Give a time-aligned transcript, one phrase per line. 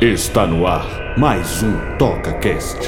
[0.00, 2.78] Está no ar mais um TocaCast.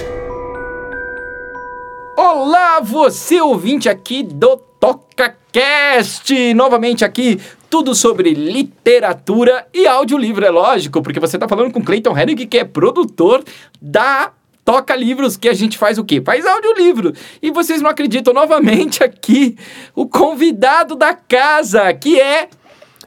[2.16, 6.54] Olá, você ouvinte aqui do TocaCast!
[6.54, 12.16] Novamente aqui, tudo sobre literatura e audiolivro, é lógico, porque você está falando com Clayton
[12.16, 13.42] Hennig, que é produtor
[13.82, 14.30] da
[14.64, 16.22] Toca Livros, que a gente faz o quê?
[16.24, 17.12] Faz audiolivro.
[17.42, 19.56] E vocês não acreditam, novamente aqui,
[19.96, 22.48] o convidado da casa, que é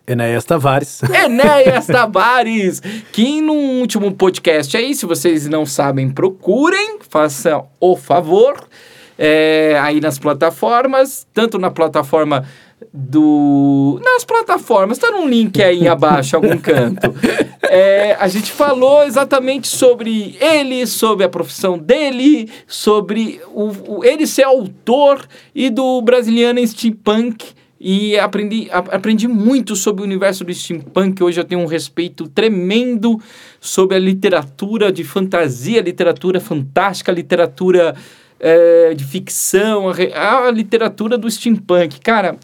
[0.06, 1.02] Enéas Tavares.
[1.26, 8.68] Enéas Tavares, que no último podcast aí, se vocês não sabem, procurem, façam o favor,
[9.18, 12.46] é, aí nas plataformas, tanto na plataforma
[12.94, 14.02] do...
[14.04, 17.14] nas plataformas, tá num link aí abaixo, algum canto.
[17.62, 24.28] É, a gente falou exatamente sobre ele, sobre a profissão dele, sobre o, o ele
[24.28, 27.54] ser autor e do Brasiliano Steampunk,
[27.86, 31.22] e aprendi, a, aprendi muito sobre o universo do steampunk.
[31.22, 33.20] Hoje eu tenho um respeito tremendo
[33.60, 37.94] sobre a literatura de fantasia, literatura fantástica, literatura
[38.40, 42.00] é, de ficção, a, a, literatura do steampunk.
[42.00, 42.38] Cara,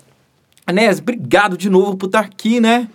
[0.67, 2.89] Anés, obrigado de novo por estar aqui, né?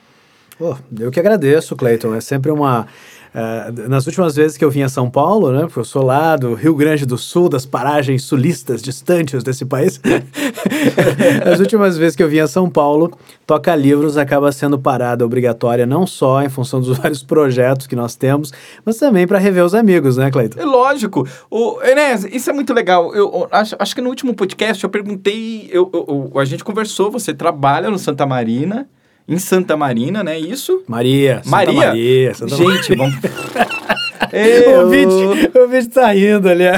[0.61, 2.15] Oh, eu que agradeço, Cleiton.
[2.15, 2.87] É sempre uma
[3.35, 6.37] Uh, nas últimas vezes que eu vim a São Paulo, né, porque eu sou lá
[6.37, 10.01] do Rio Grande do Sul, das paragens sulistas distantes desse país,
[11.45, 13.11] as últimas vezes que eu vim a São Paulo,
[13.45, 18.15] Toca Livros acaba sendo parada obrigatória, não só em função dos vários projetos que nós
[18.15, 18.53] temos,
[18.85, 20.61] mas também para rever os amigos, né, Cleiton?
[20.61, 21.27] É lógico.
[21.51, 23.13] O, Enes, isso é muito legal.
[23.17, 27.11] Eu, eu acho, acho, que no último podcast eu perguntei, eu, eu, a gente conversou,
[27.11, 28.89] você trabalha no Santa Marina,
[29.27, 30.39] em Santa Marina, né?
[30.39, 30.83] Isso?
[30.87, 31.37] Maria.
[31.37, 31.87] Santa Maria.
[31.87, 32.35] Maria.
[32.35, 33.15] Santa Gente, vamos.
[34.33, 34.87] Eu...
[34.87, 35.31] O, vídeo,
[35.65, 36.65] o vídeo tá indo ali.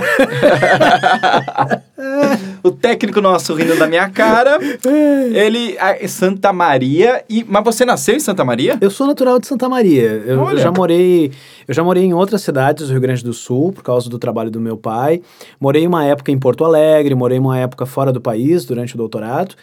[2.62, 4.58] o técnico nosso rindo da minha cara.
[5.32, 8.76] Ele é Santa Maria e mas você nasceu em Santa Maria?
[8.80, 10.22] Eu sou natural de Santa Maria.
[10.26, 11.32] Eu, eu, já morei,
[11.66, 14.50] eu já morei em outras cidades do Rio Grande do Sul por causa do trabalho
[14.50, 15.22] do meu pai.
[15.60, 19.54] Morei uma época em Porto Alegre, morei uma época fora do país durante o doutorado.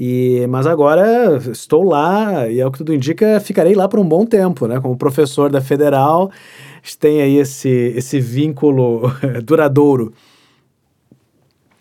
[0.00, 4.08] E, mas agora estou lá e, é o que tudo indica, ficarei lá por um
[4.08, 4.80] bom tempo, né?
[4.80, 6.30] Como professor da Federal,
[7.00, 9.10] tem aí esse, esse vínculo
[9.42, 10.12] duradouro.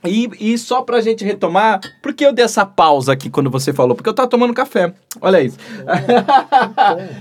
[0.05, 3.73] E, e só pra gente retomar, por que eu dei essa pausa aqui quando você
[3.73, 3.95] falou?
[3.95, 4.93] Porque eu tava tomando café.
[5.19, 5.57] Olha isso.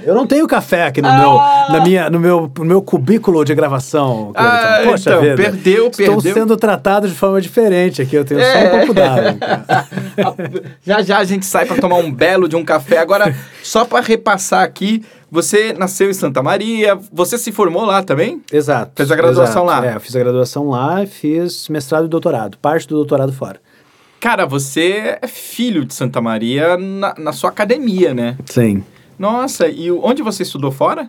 [0.04, 1.18] Eu não tenho café aqui no, ah!
[1.18, 4.32] meu, na minha, no, meu, no meu cubículo de gravação.
[4.34, 5.36] Ah, Poxa então, vida.
[5.36, 6.18] perdeu, perdeu.
[6.18, 8.14] Estou sendo tratado de forma diferente aqui.
[8.14, 8.52] Eu tenho é.
[8.52, 9.36] só um pouco d'água.
[10.84, 12.98] já já a gente sai para tomar um belo de um café.
[12.98, 18.42] Agora, só para repassar aqui, você nasceu em Santa Maria, você se formou lá também?
[18.52, 18.92] Exato.
[18.96, 19.82] Fez a graduação exato.
[19.82, 19.92] lá?
[19.92, 23.60] É, eu fiz a graduação lá e fiz mestrado e doutorado, parte do doutorado fora.
[24.20, 28.36] Cara, você é filho de Santa Maria na, na sua academia, né?
[28.46, 28.82] Sim.
[29.18, 31.08] Nossa, e onde você estudou fora?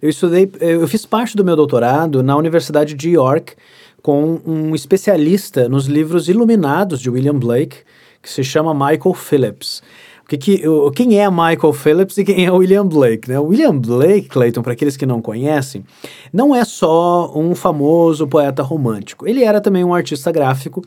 [0.00, 3.54] Eu estudei, eu fiz parte do meu doutorado na Universidade de York
[4.02, 7.78] com um especialista nos livros iluminados de William Blake,
[8.22, 9.82] que se chama Michael Phillips.
[10.28, 13.28] Que, que, o, quem é Michael Phillips e quem é William Blake?
[13.28, 13.38] Né?
[13.38, 15.84] O William Blake, Clayton, para aqueles que não conhecem,
[16.32, 19.28] não é só um famoso poeta romântico.
[19.28, 20.82] Ele era também um artista gráfico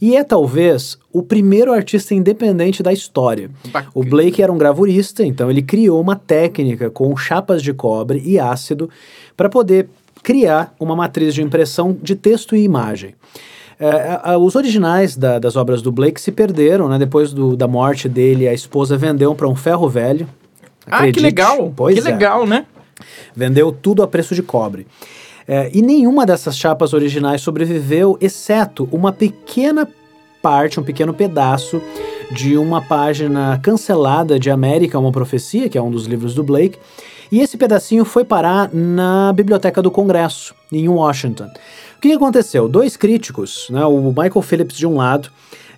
[0.00, 3.50] e é talvez o primeiro artista independente da história.
[3.70, 3.92] Bacana.
[3.94, 8.38] O Blake era um gravurista, então ele criou uma técnica com chapas de cobre e
[8.38, 8.88] ácido
[9.36, 9.90] para poder
[10.22, 13.14] criar uma matriz de impressão de texto e imagem.
[13.80, 16.98] É, os originais da, das obras do Blake se perderam, né?
[16.98, 20.28] Depois do, da morte dele, a esposa vendeu para um ferro velho.
[20.84, 21.10] Acredite.
[21.10, 21.72] Ah, que legal!
[21.76, 22.12] Pois que é.
[22.12, 22.66] legal, né?
[23.34, 24.86] Vendeu tudo a preço de cobre.
[25.46, 29.88] É, e nenhuma dessas chapas originais sobreviveu, exceto uma pequena
[30.42, 31.80] parte, um pequeno pedaço
[32.30, 36.78] de uma página cancelada de América, uma profecia, que é um dos livros do Blake.
[37.30, 41.48] E esse pedacinho foi parar na Biblioteca do Congresso, em Washington.
[41.98, 42.68] O que aconteceu?
[42.68, 45.32] Dois críticos, né, o Michael Phillips de um lado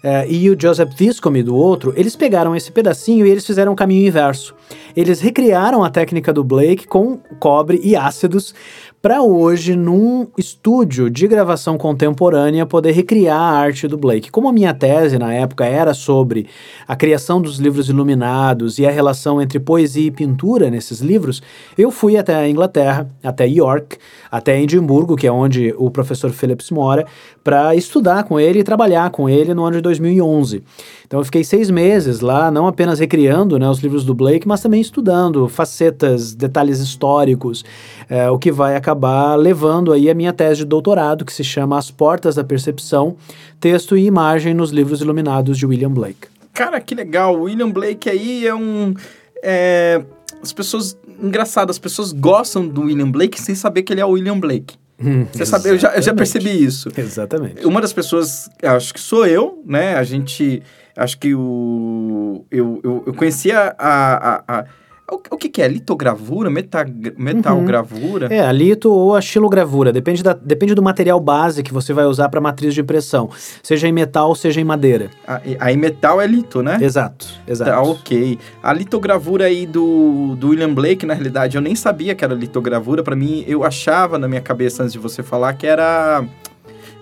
[0.05, 3.73] uh, e o Joseph Viscomi do outro, eles pegaram esse pedacinho e eles fizeram o
[3.73, 4.55] um caminho inverso.
[4.95, 8.55] Eles recriaram a técnica do Blake com cobre e ácidos
[9.03, 14.31] para hoje, num estúdio de gravação contemporânea, poder recriar a arte do Blake.
[14.31, 16.47] Como a minha tese na época era sobre
[16.87, 21.43] a criação dos livros iluminados e a relação entre poesia e pintura nesses livros,
[21.79, 23.97] eu fui até a Inglaterra, até York,
[24.31, 27.07] até Edimburgo, que é onde o professor Phillips mora,
[27.43, 30.63] para estudar com ele e trabalhar com ele no ano de 2011.
[31.07, 34.61] Então eu fiquei seis meses lá, não apenas recriando né, os livros do Blake, mas
[34.61, 37.65] também estudando facetas, detalhes históricos,
[38.09, 41.79] é, o que vai acabar levando aí a minha tese de doutorado, que se chama
[41.79, 43.17] As Portas da Percepção,
[43.59, 46.29] Texto e Imagem nos Livros Iluminados de William Blake.
[46.53, 47.41] Cara, que legal!
[47.41, 48.95] William Blake aí é um...
[49.43, 50.03] É
[50.43, 50.97] as pessoas.
[51.23, 54.77] Engraçado, as pessoas gostam do William Blake sem saber que ele é o William Blake.
[55.33, 56.91] Você sabe, eu já, eu já percebi isso.
[56.97, 57.65] Exatamente.
[57.67, 59.95] Uma das pessoas, acho que sou eu, né?
[59.95, 60.63] A gente.
[60.97, 62.45] Acho que o.
[62.51, 64.35] Eu, eu, eu conhecia a.
[64.47, 64.65] a, a-
[65.11, 65.69] o, o que, que é?
[65.69, 66.49] Litogravura?
[66.51, 66.87] Meta,
[67.17, 68.27] metalgravura?
[68.33, 72.05] É, a lito ou a xilogravura, depende, da, depende do material base que você vai
[72.07, 73.31] usar para matriz de impressão,
[73.63, 75.11] seja em metal, seja em madeira.
[75.27, 76.79] A- Aí metal é lito, né?
[76.81, 77.71] Exato, exato.
[77.71, 78.39] Tá, ok.
[78.63, 83.03] A litogravura aí do, do William Blake, na realidade, eu nem sabia que era litogravura.
[83.03, 86.25] Pra mim, eu achava na minha cabeça, antes de você falar, que era...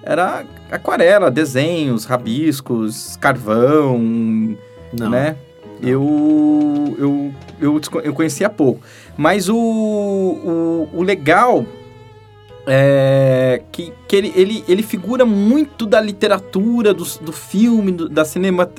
[0.03, 3.99] Era aquarela, desenhos, rabiscos, carvão,
[4.93, 5.11] Não.
[5.11, 5.37] né?
[5.83, 8.81] Eu, eu, eu, eu conhecia pouco.
[9.17, 11.65] Mas o, o, o legal
[12.67, 18.25] é que, que ele, ele, ele figura muito da literatura, do, do filme, do, da
[18.25, 18.71] cinema,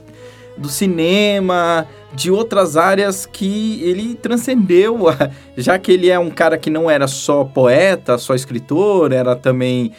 [0.55, 5.05] do cinema, de outras áreas que ele transcendeu,
[5.57, 9.91] já que ele é um cara que não era só poeta, só escritor, era também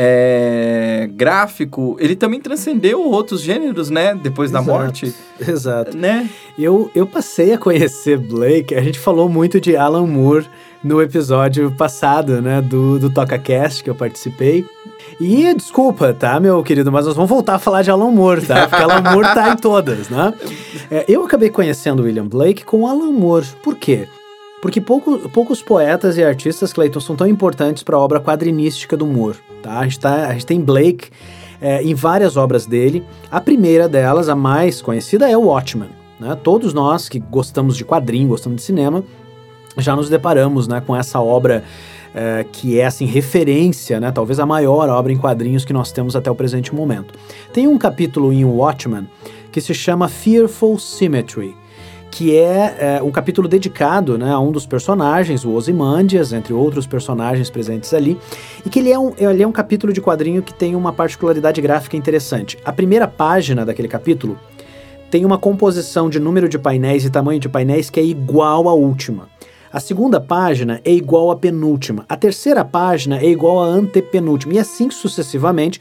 [0.00, 4.14] é, gráfico, ele também transcendeu outros gêneros, né?
[4.14, 4.78] Depois da Exato.
[4.78, 5.96] morte, Exato.
[5.96, 6.30] né?
[6.56, 10.46] Eu, eu passei a conhecer Blake, a gente falou muito de Alan Moore
[10.84, 14.64] no episódio passado, né, do, do TocaCast que eu participei.
[15.20, 18.68] E desculpa, tá, meu querido, mas nós vamos voltar a falar de Alan Moore, tá?
[18.68, 20.32] Porque Alan Moore tá em todas, né?
[20.88, 23.46] É, eu acabei conhecendo William Blake com Alan Moore.
[23.64, 24.06] Por quê?
[24.60, 29.06] Porque pouco, poucos poetas e artistas, Clayton, são tão importantes para a obra quadrinística do
[29.06, 29.78] Moore, tá?
[29.78, 31.10] A gente, tá, a gente tem Blake
[31.60, 33.04] é, em várias obras dele.
[33.30, 35.90] A primeira delas, a mais conhecida, é o Watchmen.
[36.18, 36.36] Né?
[36.42, 39.04] Todos nós que gostamos de quadrinho, gostamos de cinema,
[39.76, 41.62] já nos deparamos né, com essa obra
[42.14, 46.16] é, que é assim referência, né, talvez a maior obra em quadrinhos que nós temos
[46.16, 47.14] até o presente momento.
[47.52, 49.08] Tem um capítulo em Watchmen
[49.52, 51.54] que se chama Fearful Symmetry,
[52.10, 56.86] que é, é, um capítulo dedicado né, a um dos personagens, o Ozymandias, entre outros
[56.86, 58.18] personagens presentes ali,
[58.64, 61.60] e que ele é, um, ele é um capítulo de quadrinho que tem uma particularidade
[61.60, 62.58] gráfica interessante.
[62.64, 64.38] A primeira página daquele capítulo
[65.10, 68.74] tem uma composição de número de painéis e tamanho de painéis que é igual à
[68.74, 69.28] última.
[69.70, 72.04] A segunda página é igual à penúltima.
[72.08, 74.54] A terceira página é igual à antepenúltima.
[74.54, 75.78] E assim sucessivamente,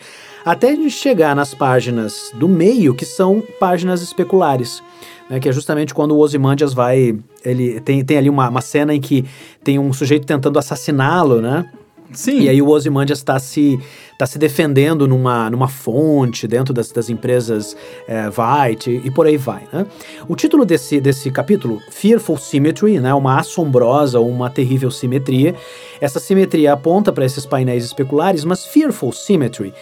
[0.47, 4.81] até a gente chegar nas páginas do meio, que são páginas especulares.
[5.29, 7.19] Né, que é justamente quando o Ozymandias vai.
[7.43, 9.25] Ele tem, tem ali uma, uma cena em que
[9.61, 11.69] tem um sujeito tentando assassiná-lo, né?
[12.13, 12.39] Sim.
[12.39, 13.77] E aí o Ozymandias está se,
[14.17, 17.75] tá se defendendo numa, numa fonte dentro das, das empresas
[18.07, 19.85] é, White e, e por aí vai, né?
[20.29, 23.13] O título desse, desse capítulo, Fearful Symmetry, né?
[23.13, 25.53] Uma assombrosa ou uma terrível simetria.
[25.99, 29.73] Essa simetria aponta para esses painéis especulares, mas Fearful Symmetry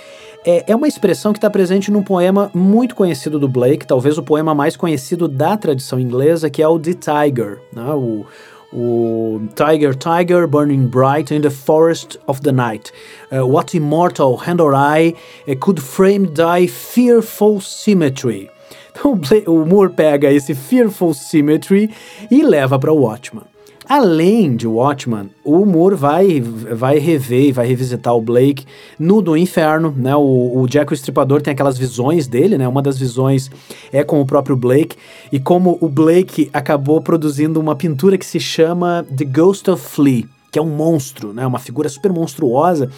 [0.46, 4.24] é, é uma expressão que está presente num poema muito conhecido do Blake, talvez o
[4.24, 7.92] poema mais conhecido da tradição inglesa, que é o The Tiger, né?
[7.94, 8.26] O,
[8.72, 12.92] o Tiger, Tiger, burning bright in the forest of the night.
[13.32, 15.16] Uh, what immortal hand or eye
[15.48, 18.50] uh, could frame thy fearful symmetry?
[18.98, 21.92] Então o Moore pega esse fearful symmetry
[22.32, 23.44] e leva para o Watchman.
[23.88, 28.66] Além de Watchman, o Moore vai, vai rever e vai revisitar o Blake
[28.98, 30.16] no do Inferno, né?
[30.16, 32.68] O, o Jack o Estripador tem aquelas visões dele, né?
[32.68, 33.52] Uma das visões
[33.92, 34.98] é com o próprio Blake
[35.32, 40.24] e como o Blake acabou produzindo uma pintura que se chama The Ghost of Flea,
[40.56, 41.46] que é um monstro, né?
[41.46, 42.90] Uma figura super monstruosa.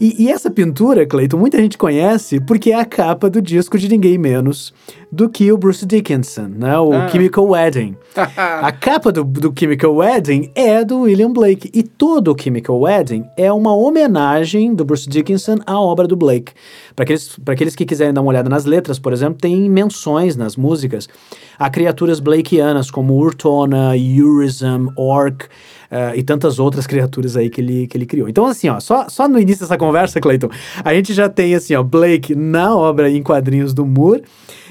[0.00, 3.88] E, e essa pintura, Cleiton, muita gente conhece porque é a capa do disco de
[3.88, 4.74] ninguém menos
[5.12, 6.76] do que o Bruce Dickinson, né?
[6.80, 7.08] O Ah.
[7.08, 7.96] Chemical Wedding.
[8.36, 11.70] A capa do, do Chemical Wedding é do William Blake.
[11.72, 16.52] E todo o Chemical Wedding é uma homenagem do Bruce Dickinson à obra do Blake.
[16.96, 20.34] Para aqueles, pra aqueles que quiserem dar uma olhada nas letras, por exemplo, tem menções
[20.34, 21.08] nas músicas
[21.56, 25.46] a criaturas Blakeanas, como Urtona, Urism, Orc.
[25.90, 28.28] Eh, e tantas outras criaturas aí que ele, que ele criou.
[28.28, 30.48] Então, assim, ó, só, só no início dessa conversa, Clayton,
[30.84, 34.22] a gente já tem, assim, ó, Blake na obra em quadrinhos do Moore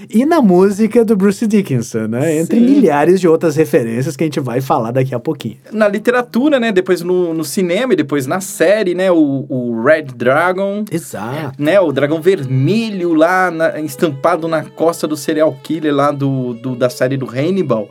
[0.10, 2.38] e na música do Bruce Dickinson, né?
[2.38, 2.66] Entre Sim.
[2.66, 5.58] milhares de outras referências que a gente vai falar daqui a pouquinho.
[5.72, 6.72] Na literatura, né?
[6.72, 9.10] Depois no, no cinema e depois na série, né?
[9.12, 11.54] O, o Red Dragon, Exato.
[11.62, 11.80] né?
[11.80, 16.90] O dragão vermelho lá na- estampado na costa do serial killer lá do, do- da
[16.90, 17.90] série do Hannibal.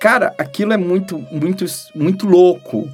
[0.00, 1.64] Cara, aquilo é muito, muito,
[1.94, 2.88] muito louco.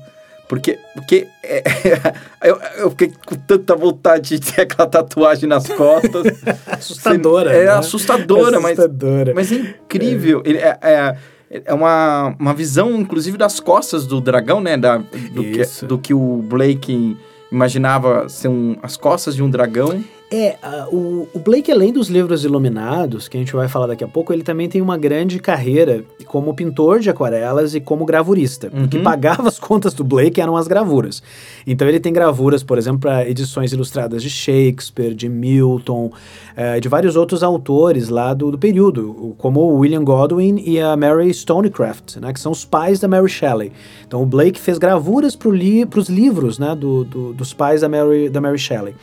[0.49, 1.62] Porque, porque é,
[2.42, 6.26] eu, eu fiquei com tanta vontade de ter aquela tatuagem nas costas.
[6.66, 7.52] Assustadora.
[7.52, 7.70] É né?
[7.73, 9.32] assustadora, mas Assustadora.
[9.34, 10.42] Mas é incrível.
[10.44, 11.16] Ele é, é,
[11.50, 14.76] é uma, uma visão, inclusive, das costas do dragão, né?
[14.76, 15.80] Da, do, Isso.
[15.80, 17.16] que, do que o Blake
[17.50, 20.04] imaginava ser um, as costas de um dragão.
[20.31, 20.57] É,
[20.90, 24.33] o, o Blake, além dos livros iluminados, que a gente vai falar daqui a pouco,
[24.33, 28.69] ele também tem uma grande carreira como pintor de aquarelas e como gravurista.
[28.69, 29.02] O que Uhum.
[29.04, 31.23] pagava as contas do Blake eram as gravuras.
[31.64, 36.11] Então ele tem gravuras, por exemplo, para edições ilustradas de Shakespeare, de Milton,
[36.57, 40.97] eh, de vários outros autores lá do, do período, como o William Godwin e a
[40.97, 43.71] Mary Stonecraft, né, que são os pais da Mary Shelley.
[44.07, 47.88] Então o Blake fez gravuras para li os livros né, do- do- dos pais da
[47.88, 48.95] Mary, da Mary Shelley.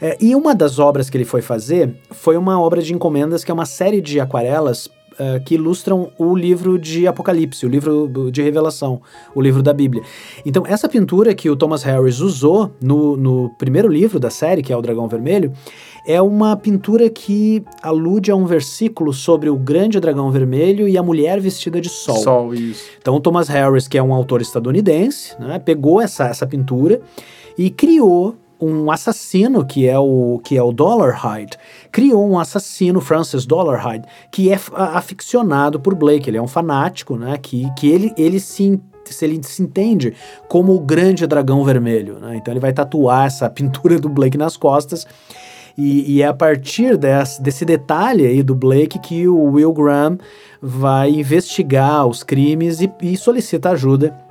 [0.00, 3.50] É, e uma das obras que ele foi fazer foi uma obra de encomendas, que
[3.50, 4.88] é uma série de aquarelas
[5.20, 9.02] eh, que ilustram o livro de Apocalipse, o livro de Revelação,
[9.34, 10.04] o livro da Bíblia.
[10.46, 14.72] Então, essa pintura que o Thomas Harris usou no, no primeiro livro da série, que
[14.72, 15.52] é o Dragão Vermelho,
[16.06, 21.02] é uma pintura que alude a um versículo sobre o grande dragão vermelho e a
[21.02, 22.16] mulher vestida de sol.
[22.18, 22.84] Sol, isso.
[23.00, 27.00] Então, o Thomas Harris, que é um autor estadunidense, né, pegou essa, essa pintura
[27.58, 31.56] e criou um assassino que é o que é o Dollarhide,
[31.92, 37.38] criou um assassino Francis Dollarhide que é aficionado por Blake, ele é um fanático, né,
[37.38, 40.14] que, que ele ele se se ele se entende
[40.48, 42.36] como o grande dragão vermelho, né?
[42.36, 45.06] Então ele vai tatuar essa pintura do Blake nas costas.
[45.76, 50.18] E, e é a partir desse, desse detalhe aí do Blake que o Will Graham
[50.60, 54.27] vai investigar os crimes e, e solicita ajuda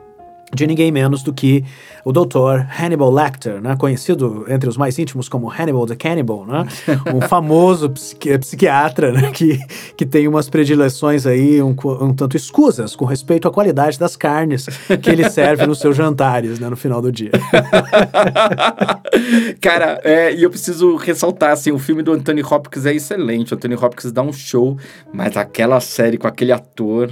[0.53, 1.63] de ninguém menos do que
[2.05, 2.63] o Dr.
[2.79, 3.75] Hannibal Lecter, né?
[3.75, 6.65] conhecido entre os mais íntimos como Hannibal the Cannibal, né?
[7.13, 9.31] um famoso psiqui- psiquiatra né?
[9.31, 9.59] que,
[9.97, 14.67] que tem umas predileções aí um, um tanto escusas com respeito à qualidade das carnes
[15.01, 16.69] que ele serve nos seus jantares né?
[16.69, 17.31] no final do dia.
[19.59, 23.53] Cara, é, e eu preciso ressaltar, assim, o filme do Anthony Hopkins é excelente.
[23.53, 24.77] O Anthony Hopkins dá um show,
[25.13, 27.11] mas aquela série com aquele ator...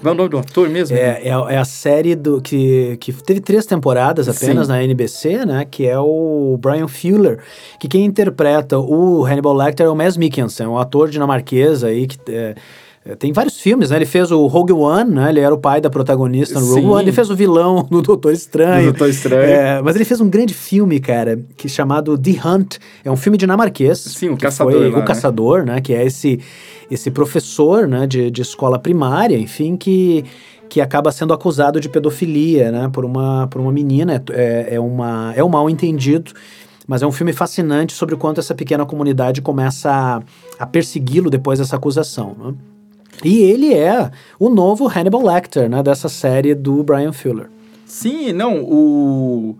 [0.00, 0.96] Como é o nome do ator mesmo?
[0.96, 4.72] É, é, a- é a série do que, que teve três temporadas apenas Sim.
[4.72, 5.66] na NBC, né?
[5.70, 7.38] Que é o Brian Fuller,
[7.78, 12.18] que quem interpreta o Hannibal Lecter é o Mads Mikkelsen, um ator dinamarquês aí que
[12.32, 12.54] é,
[13.18, 13.96] tem vários filmes, né?
[13.96, 15.30] Ele fez o Rogue One, né?
[15.30, 16.88] Ele era o pai da protagonista no Rogue Sim.
[16.88, 17.02] One.
[17.04, 18.86] Ele fez o vilão no Doutor Estranho.
[18.86, 19.42] Do Doutor Estranho.
[19.42, 22.76] É, mas ele fez um grande filme, cara, que chamado The Hunt.
[23.02, 23.98] É um filme dinamarquês.
[23.98, 25.06] Sim, o Caçador foi lá, o né?
[25.06, 25.80] Caçador, né?
[25.80, 26.40] Que é esse,
[26.90, 28.06] esse professor, né?
[28.06, 30.24] De, de escola primária, enfim, que
[30.68, 35.32] que acaba sendo acusado de pedofilia, né, por uma, por uma menina, é, é, uma,
[35.34, 36.32] é um mal entendido,
[36.86, 40.22] mas é um filme fascinante sobre o quanto essa pequena comunidade começa a,
[40.62, 42.54] a persegui-lo depois dessa acusação, né?
[43.24, 47.48] E ele é o novo Hannibal Lecter, né, dessa série do Brian Fuller.
[47.84, 49.56] Sim, não, o,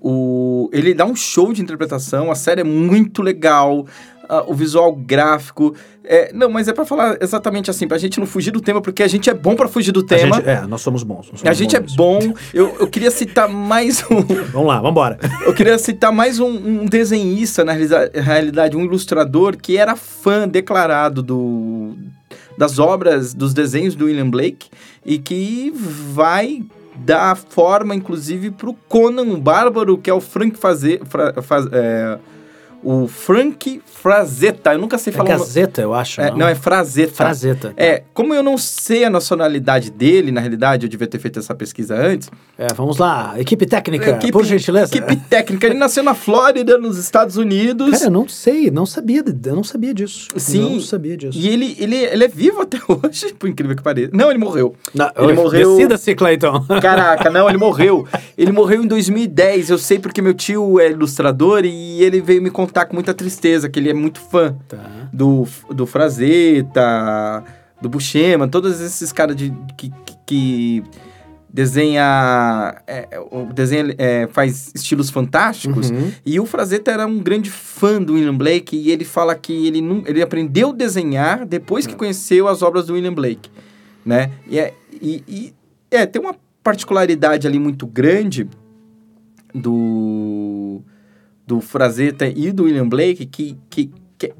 [0.00, 0.70] o...
[0.72, 3.86] Ele dá um show de interpretação, a série é muito legal,
[4.28, 5.74] ah, o visual gráfico...
[6.08, 9.02] É, não, mas é pra falar exatamente assim, pra gente não fugir do tema, porque
[9.02, 10.36] a gente é bom pra fugir do A tema.
[10.36, 11.26] gente- é, nós somos bons.
[11.32, 11.96] nós A somos gente é bons.
[11.96, 12.18] bom.
[12.54, 14.20] Eu, eu queria citar mais um.
[14.52, 15.18] Vamos lá, vamos embora.
[15.44, 16.46] Eu queria citar mais um,
[16.82, 21.96] um desenhista, na realidade, um ilustrador que era fã declarado do,
[22.56, 24.68] das obras, dos desenhos do William Blake
[25.04, 25.72] e que
[26.12, 26.62] vai
[26.96, 32.18] dar forma, inclusive, pro Conan o Bárbaro, que é o Frank Faze, Fra- Faz- é,
[32.82, 34.72] o Frank Frazetta.
[34.72, 35.32] Eu nunca sei É falar.
[35.32, 36.20] no- Gazeta, eu acho.
[36.20, 37.14] É, não, é Frazetta.
[37.14, 37.72] Frazeta.
[37.76, 41.54] É, como eu não sei a nacionalidade dele, na realidade, eu devia ter feito essa
[41.54, 42.30] pesquisa antes.
[42.58, 43.34] É, vamos lá.
[43.38, 44.94] Equipe técnica, Equipe- por gentileza.
[44.96, 45.66] Equipe técnica.
[45.66, 47.90] Ele nasceu na Flórida, nos Estados Unidos.
[47.90, 50.28] Cara, eu não sei, não sabia, eu não sabia disso.
[50.36, 50.74] Sim.
[50.74, 51.36] Não sabia disso.
[51.38, 54.10] E ele, ele, ele é vivo até hoje, por incrível que pareça.
[54.14, 54.74] Não, ele morreu.
[54.94, 56.64] Não, ele oi, morreu- Decida-se, Clayton.
[56.80, 58.06] Caraca, não, ele morreu.
[58.36, 59.70] Ele morreu em 2010.
[59.70, 63.68] Eu sei porque meu tio é ilustrador e ele veio me contar com muita tristeza,
[63.68, 65.08] que ele é muito fã Tá.
[65.12, 67.42] do, do Frazetta,
[67.80, 69.92] do Buscema, todos esses caras de, que,
[70.26, 70.82] que,
[71.48, 73.08] desenha, é,
[73.54, 75.90] desenha é, faz estilos fantásticos.
[75.90, 76.12] Uhum.
[76.24, 79.80] E o Frazetta era um grande fã do William Blake e ele fala que ele,
[79.80, 83.48] não, ele aprendeu a desenhar depois que conheceu as obras do William Blake,
[84.04, 84.32] né?
[84.46, 85.54] E, é, e, e-
[85.90, 88.46] é, tem uma particularidade ali muito grande
[89.54, 90.82] do,
[91.46, 94.32] do Frazetta e do William Blake que, que, que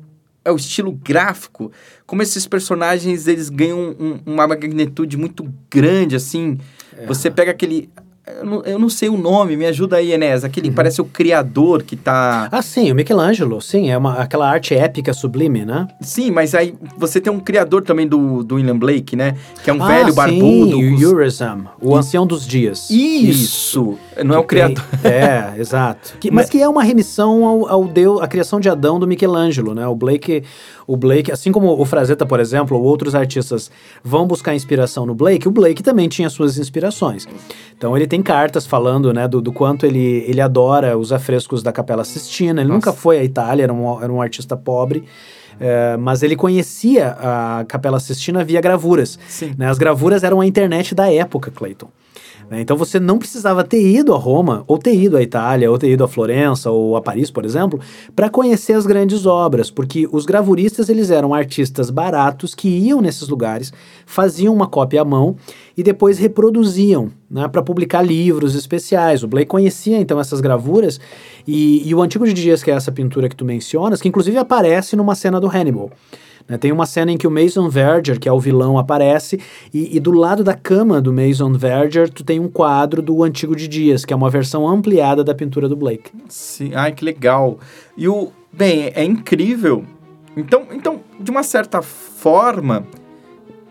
[0.45, 1.71] é o estilo gráfico,
[2.07, 6.59] como esses personagens eles ganham um- uma magnitude muito grande, assim.
[7.07, 7.91] Você pega aquele...
[8.65, 10.43] Eu não, sei o nome, me ajuda aí, Enes.
[10.43, 12.49] Aquele parece o criador que tá...
[12.51, 15.87] Ah, sim, o Michelangelo, sim, é uma, aquela arte épica sublime, né?
[16.01, 19.37] Sim, mas aí você tem um criador também do, do William Blake, né?
[19.63, 20.77] Que é um ah, velho sim, barbudo.
[20.77, 22.91] o Yurizam, o ancião dos dias.
[22.91, 23.97] Isso!
[24.25, 24.85] Não é o Que tem- criador.
[25.05, 26.19] É, exato.
[26.19, 29.73] Que- mas que é uma remissão ao, ao Deus, à criação de Adão do Michelangelo,
[29.73, 29.87] né?
[29.87, 30.43] O Blake,
[30.85, 33.71] o Blake, assim como o Frazetta, por exemplo, ou outros artistas
[34.03, 37.29] vão buscar inspiração no Blake, o Blake também tinha suas inspirações.
[37.77, 41.73] Então ele tem cartas falando, né, do, do quanto ele, ele adora os afrescos da
[41.73, 42.61] Capela Sistina.
[42.61, 42.89] Ele Nossa.
[42.89, 45.05] nunca foi à Itália, era um, era um artista pobre,
[45.59, 49.19] eh, mas ele conhecia a Capela Sistina via gravuras.
[49.57, 49.69] Né?
[49.69, 51.89] As gravuras eram a internet da época, Clayton.
[52.51, 52.61] Né?
[52.61, 55.91] Então você não precisava ter ido a Roma, ou ter ido à Itália, ou ter
[55.91, 57.81] ido a Florença, ou a Paris, por exemplo,
[58.15, 63.29] para conhecer as grandes obras, porque os gravuristas eles eram artistas baratos que iam nesses
[63.29, 63.73] lugares,
[64.05, 65.37] faziam uma cópia à mão
[65.77, 69.23] e depois reproduziam né, para publicar livros especiais.
[69.23, 71.01] O Blake conhecia então essas gravuras
[71.47, 74.39] e, e o Antigo de Dias, que é essa pintura que tu mencionas, que inclusive
[74.39, 75.91] aparece numa cena do Hannibal.
[76.49, 76.57] Né?
[76.57, 79.41] Tem uma cena em que o Mason Verger, que é o vilão, aparece,
[79.73, 83.55] e, e do lado da cama do Mason Verger, tu tem um quadro do Antigo
[83.55, 86.11] de Dias, que é uma versão ampliada da pintura do Blake.
[86.29, 87.59] Sim, ai que legal.
[87.97, 89.85] E o bem, é incrível.
[90.37, 92.87] Então, então de uma certa forma,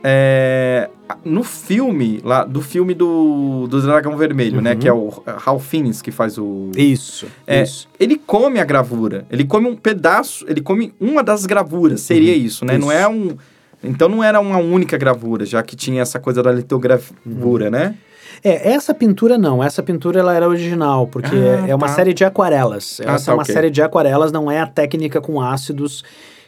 [0.04, 0.90] é,
[1.24, 4.80] no filme lá do filme do, do Dragão Vermelho, né, Uhum.
[4.80, 7.88] que é o Ralph Fiennes que faz o Isso, É, isso.
[8.00, 12.66] ele come a gravura, ele come um pedaço, ele come uma das gravuras, seria isso,
[12.66, 12.78] né?
[12.78, 12.94] Não Uhum.
[12.94, 13.02] isso.
[13.02, 13.38] é um
[13.84, 16.56] então não era uma única gravura, já que tinha essa coisa da Uhum.
[16.56, 17.96] litogravura, né?
[18.44, 21.94] É, essa pintura não, essa pintura ela era original, porque Ah, é uma tá.
[21.94, 23.00] série de aquarelas.
[23.06, 23.54] Ah, essa tá, é uma ok.
[23.54, 26.04] série de aquarelas, não é a técnica com ácidos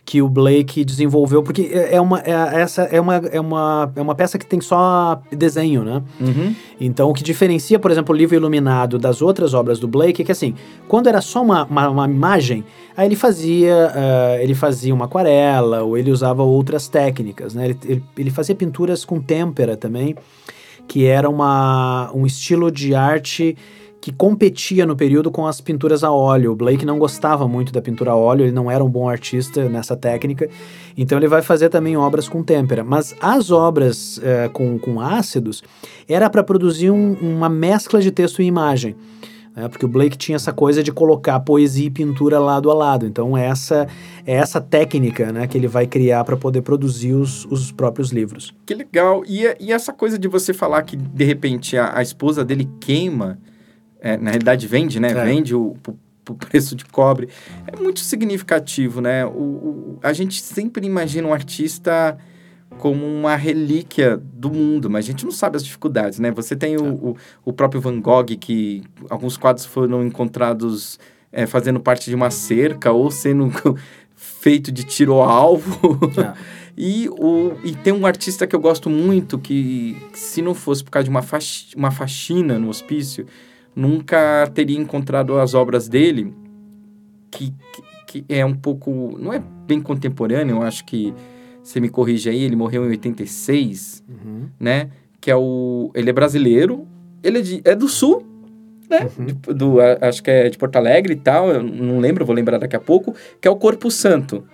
[0.07, 4.01] que o Blake desenvolveu, porque é é uma, é, essa é uma, é, uma, é
[4.01, 6.01] uma peça que tem só desenho, né?
[6.17, 6.55] Uhum.
[6.79, 10.25] Então, o que diferencia, por exemplo, o livro iluminado das outras obras do Blake é
[10.25, 10.55] que, assim,
[10.87, 12.63] quando era só uma, uma, uma imagem,
[12.95, 17.65] aí ele fazia, ah, ele fazia uma aquarela, ou ele usava outras técnicas, né?
[17.65, 20.15] Ele, ele, ele fazia pinturas com têmpera também,
[20.87, 23.57] que era uma, um estilo de arte
[23.99, 26.51] que competia no período com as pinturas a óleo.
[26.51, 29.67] O Blake não gostava muito da pintura a óleo, ele não era um bom artista
[29.67, 30.47] nessa técnica,
[30.95, 32.83] então ele vai fazer também obras com têmpera.
[32.83, 35.63] Mas as obras eh, com, com ácidos
[36.07, 38.95] era para produzir um- uma mescla de texto e imagem.
[39.55, 39.67] né?
[39.67, 43.05] porque o Blake tinha essa coisa de colocar poesia e pintura lado a lado.
[43.07, 43.87] Então essa
[44.25, 48.53] é essa técnica né, que ele vai criar para poder produzir os, os próprios livros.
[48.65, 49.23] Que legal.
[49.27, 53.39] E, e essa coisa de você falar que de repente a, a esposa dele queima,
[54.07, 55.11] é, na realidade vende, né?
[55.11, 55.25] É.
[55.25, 55.75] Vende o,
[56.29, 57.29] o, preço de cobre.
[57.65, 59.25] É muito significativo, né?
[59.25, 62.17] O, o- a gente sempre imagina um artista
[62.79, 66.31] como uma relíquia do mundo, mas a gente não sabe as dificuldades, né?
[66.31, 70.99] Você tem o, o, o próprio Van Gogh, que alguns quadros foram encontrados
[71.31, 73.51] é, fazendo parte de uma cerca ou sendo
[74.15, 75.99] feito de tiro ao alvo.
[76.79, 80.91] E, o, e tem um artista que eu gosto muito que, se não fosse por
[80.91, 81.23] causa de uma,
[81.75, 83.25] uma faxina no hospício,
[83.77, 86.33] nunca teria encontrado as obras dele,
[87.29, 87.53] que,
[88.07, 89.15] que, que é um pouco.
[89.19, 91.13] Não é bem contemporâneo, eu acho que.
[91.63, 94.01] Você me corrige aí, ele morreu em 86,
[94.59, 94.89] né?
[95.19, 95.91] Que é o.
[95.93, 96.87] Ele é brasileiro,
[97.21, 98.25] ele é, de, é do sul,
[98.89, 99.09] né?
[99.19, 102.33] De- do, a- acho que é de Porto Alegre e tal, eu não lembro, vou
[102.33, 104.45] lembrar daqui a pouco, que é o Corpo Santo.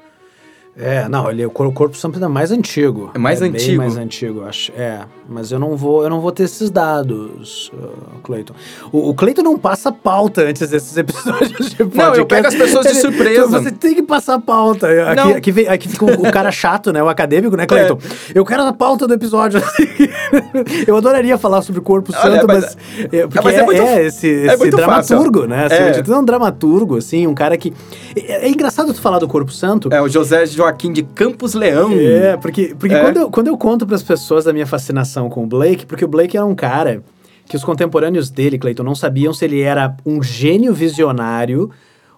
[0.76, 3.12] É, não, ele, o cor- o corpo santo é mais antigo.
[3.14, 3.78] É mais Bem antigo?
[3.78, 4.72] mais antigo, acho.
[4.76, 8.56] É, mas eu não vou, eu não vou ter esses dados, uh, Cleiton.
[8.92, 11.96] O, o Cleiton não passa pauta antes desses episódios de podcast.
[11.98, 13.46] Não, eu pego as pessoas de surpresa.
[13.48, 14.88] Você tem que passar pauta.
[15.12, 15.30] Aqui, Não.
[15.36, 17.04] aqui, vem- aqui fica o, o cara chato, né?
[17.04, 18.00] O acadêmico, né, Cleiton?
[18.34, 19.62] Eu quero a pauta do episódio.
[20.88, 22.78] eu adoraria falar sobre o corpo Olha, santo, mas- mas,
[23.14, 25.66] é, porque mas é é, muito- é esse, é esse muito fácil, dramaturgo, né?
[25.66, 25.76] Assim,
[26.12, 26.14] É.
[26.14, 27.74] é um dramaturgo, assim, um cara que...
[28.16, 31.92] É, é engraçado tu falar do corpo santo, É o José Joaquim de Campos Leão.
[31.94, 33.02] é, porque, porque É.
[33.02, 36.06] Quando, eu, quando eu conto para as pessoas da minha fascinação com o Blake, porque
[36.06, 37.04] o Blake era um cara
[37.48, 41.70] que os contemporâneos dele, Clayton, não sabiam se ele era um gênio visionário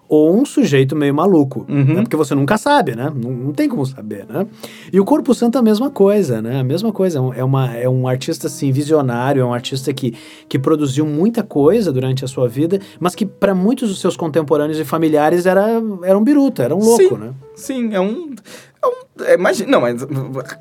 [0.08, 1.96] ou um sujeito meio maluco, Uhum.
[1.96, 2.02] né?
[2.04, 3.12] Porque você nunca sabe, né?
[3.16, 4.46] Não, não tem como saber, né?
[4.94, 6.60] E o Corpo Santo é a mesma coisa, né?
[6.60, 7.18] A mesma coisa.
[7.18, 10.14] É um- É, uma, é um artista, assim, visionário, é um artista que,
[10.48, 14.80] que produziu muita coisa durante a sua vida, mas que para muitos dos seus contemporâneos
[14.80, 17.18] e familiares era, era um biruta, era um louco, Sim.
[17.18, 17.34] né?
[17.56, 18.36] Sim, é um.
[18.84, 20.06] É um é, imagina, não, mas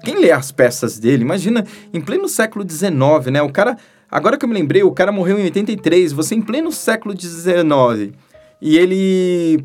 [0.04, 3.42] quem lê as peças dele, imagina, em pleno século XIX, né?
[3.42, 3.76] O cara.
[4.10, 8.12] Agora que eu me lembrei, o cara morreu em 83, você em pleno século XIX.
[8.60, 9.64] E ele.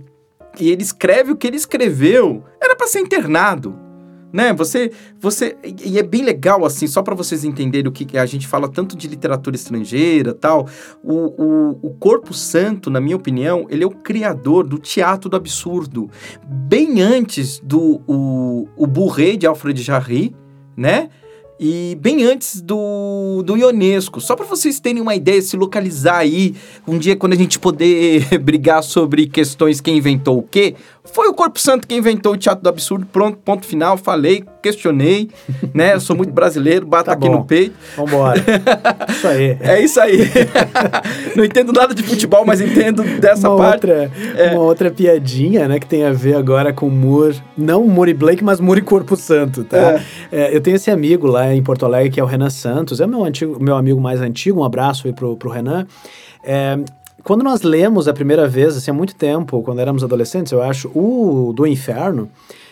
[0.59, 2.43] E ele escreve o que ele escreveu.
[2.61, 3.75] Era para ser internado.
[4.31, 4.53] Né?
[4.53, 4.91] Você.
[5.19, 8.67] você e é bem legal, assim, só para vocês entenderem o que a gente fala
[8.69, 10.67] tanto de literatura estrangeira tal.
[11.03, 15.35] O, o, o Corpo Santo, na minha opinião, ele é o criador do teatro do
[15.35, 16.09] absurdo
[16.45, 20.35] bem antes do o, o Bourré de Alfred Jarry,
[20.77, 21.09] né?
[21.59, 24.21] E bem antes do, do Ionesco.
[24.21, 26.55] Só para vocês terem uma ideia, se localizar aí,
[26.87, 30.75] um dia quando a gente poder brigar sobre questões quem inventou o quê,
[31.11, 35.29] foi o Corpo Santo que inventou o Teatro do Absurdo, pronto, ponto final, falei, questionei,
[35.73, 35.95] né?
[35.95, 37.37] Eu sou muito brasileiro, bato Tá aqui bom.
[37.37, 37.73] no peito.
[37.97, 38.39] Vambora.
[39.09, 39.57] isso aí.
[39.59, 40.19] É isso aí.
[41.35, 43.87] Não entendo nada de futebol, mas entendo dessa uma parte.
[43.87, 44.51] outra, É.
[44.53, 48.43] uma outra piadinha, né, que tem a ver agora com Moore, não Moore e Blake,
[48.43, 49.99] mas Moore e Corpo Santo, tá?
[50.31, 53.07] É, eu tenho esse amigo lá em Porto Alegre que é o Renan Santos, é
[53.07, 55.85] meu antigo, meu amigo mais antigo, um abraço aí pro, pro Renan.
[56.43, 56.77] É,
[57.23, 60.87] quando nós lemos a primeira vez, assim, há muito tempo, quando éramos adolescentes, eu acho,
[60.89, 62.29] o do Inferno,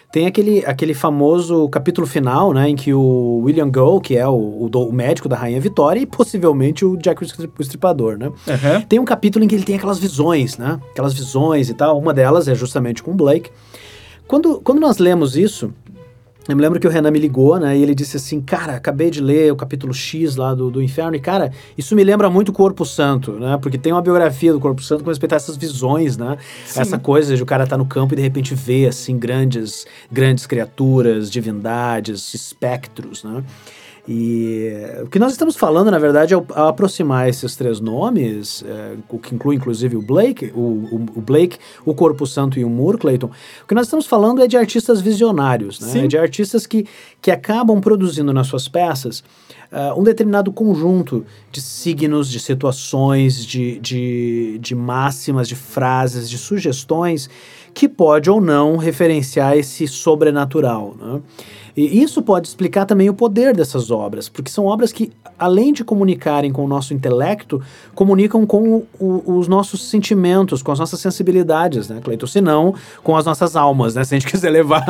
[0.09, 4.31] tem aquele, aquele famoso capítulo final, né, em que o William Gow, que é o,
[4.33, 8.31] o, o médico da Rainha Vitória, e possivelmente o Jack o Estri- o Estripador, né?
[8.47, 8.81] Aham.
[8.87, 10.79] Tem um capítulo em que ele tem aquelas visões, né?
[10.91, 11.99] Aquelas visões e tal.
[11.99, 13.49] Uma delas é justamente com o Blake.
[14.25, 15.73] Quando, quando nós lemos isso,
[16.47, 17.77] eu me lembro que o Renan me ligou, né?
[17.77, 21.15] E ele disse assim: Cara, acabei de ler o capítulo X lá do, do Inferno,
[21.15, 23.57] e cara, isso me lembra muito o Corpo Santo, né?
[23.62, 26.38] Porque tem uma biografia do Corpo Santo com respeito a essas visões, né?
[26.65, 26.81] Sim.
[26.81, 30.45] Essa coisa de o cara estar no campo e de repente ver, assim, grandes, grandes
[30.45, 33.43] criaturas, divindades, espectros, né?
[34.07, 34.71] E
[35.03, 39.19] o que nós estamos falando, na verdade, ao, ao aproximar esses três nomes, é, o
[39.19, 42.97] que inclui inclusive o Blake, o, o, o Blake, o Corpo Santo e o Moore,
[42.97, 45.87] Clayton, o que nós estamos falando é de artistas visionários, né?
[45.89, 46.03] Sim.
[46.05, 46.85] É de artistas que,
[47.21, 49.23] que acabam produzindo nas suas peças
[49.71, 56.37] ah, um determinado conjunto de signos, de situações, de, de, de máximas, de frases, de
[56.37, 57.29] sugestões
[57.73, 60.95] que pode ou não referenciar esse sobrenatural.
[60.99, 61.21] Né?
[61.77, 65.83] E isso pode explicar também o poder dessas obras, porque são obras que, além de
[65.83, 67.61] comunicarem com o nosso intelecto,
[67.93, 72.25] comunicam com o- os nossos sentimentos, com as nossas sensibilidades, né, Cleiton?
[72.25, 74.03] Se não, com as nossas almas, né?
[74.03, 74.83] Se a gente quiser levar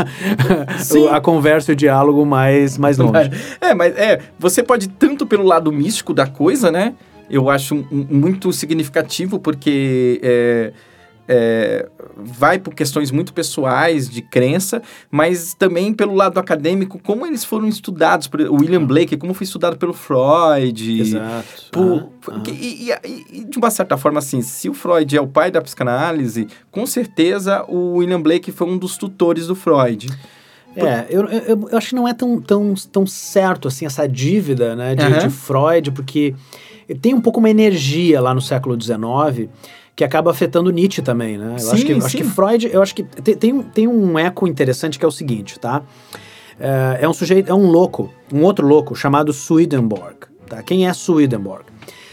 [1.11, 3.31] a conversa e o diálogo mais, mais longe.
[3.59, 6.93] É, mas é, você pode ir tanto pelo lado místico da coisa, né?
[7.29, 10.71] Eu acho muito significativo porque é,
[11.27, 17.43] é, vai por questões muito pessoais de crença, mas também pelo lado acadêmico, como eles
[17.43, 21.01] foram estudados, por, o William Blake, como foi estudado pelo Freud.
[21.01, 21.69] Exato.
[21.71, 25.21] Por- Ah, que- e, e- e, de uma certa forma, assim, se o Freud é
[25.21, 30.09] o pai da psicanálise, com certeza o William Blake foi um dos tutores do Freud.
[30.75, 34.75] É, eu, eu, eu acho que não é tão, tão, tão certo assim essa dívida
[34.75, 35.17] né, de, Aham.
[35.19, 36.35] de Freud, porque
[37.01, 39.49] tem um pouco uma energia lá no século XIX
[39.97, 41.55] que acaba afetando Nietzsche também, né?
[41.59, 42.23] Eu acho Sim, que, eu acho que.
[42.23, 45.59] Freud, eu acho que tem, tem, um- tem um eco interessante que é o seguinte,
[45.59, 45.81] tá?
[46.59, 50.61] É, é um sujeito, é um louco, um outro louco chamado Swedenborg, tá?
[50.61, 51.63] Quem é Swedenborg?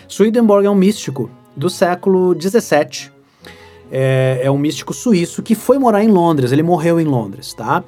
[0.08, 3.12] Swedenborg é um místico do século XVII.
[3.92, 7.84] É, é um místico suíço que foi morar em Londres, ele morreu em Londres, tá?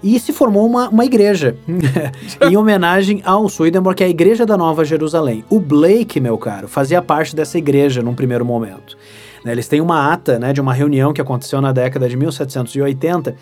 [0.00, 1.56] E se formou uma, uma igreja
[2.48, 5.44] em homenagem ao Swedenborg, que é a Igreja da Nova Jerusalém.
[5.50, 8.96] O Blake, meu caro, fazia parte dessa igreja num primeiro momento.
[9.44, 13.34] Né, Eles têm uma ata né, de uma reunião que aconteceu na década de 1780,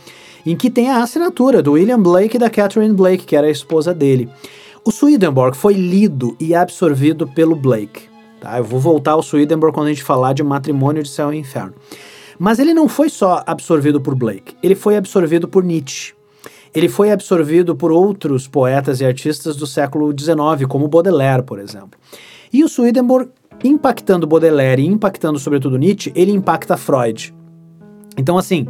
[0.46, 3.50] em que tem a assinatura do William Blake e da Catherine Blake, que era a
[3.50, 4.28] esposa dele.
[4.84, 8.08] O Swedenborg foi lido e absorvido pelo Blake.
[8.40, 8.56] Tá?
[8.56, 11.74] Eu vou voltar ao Swedenborg quando a gente falar de matrimônio de céu e inferno.
[12.38, 16.14] Mas ele não foi só absorvido por Blake, ele foi absorvido por Nietzsche.
[16.74, 21.98] Ele foi absorvido por outros poetas e artistas do século XIX, como Baudelaire, por exemplo.
[22.52, 23.28] E o Swedenborg,
[23.62, 27.34] impactando Baudelaire e impactando sobretudo Nietzsche, ele impacta Freud.
[28.16, 28.66] Então, assim,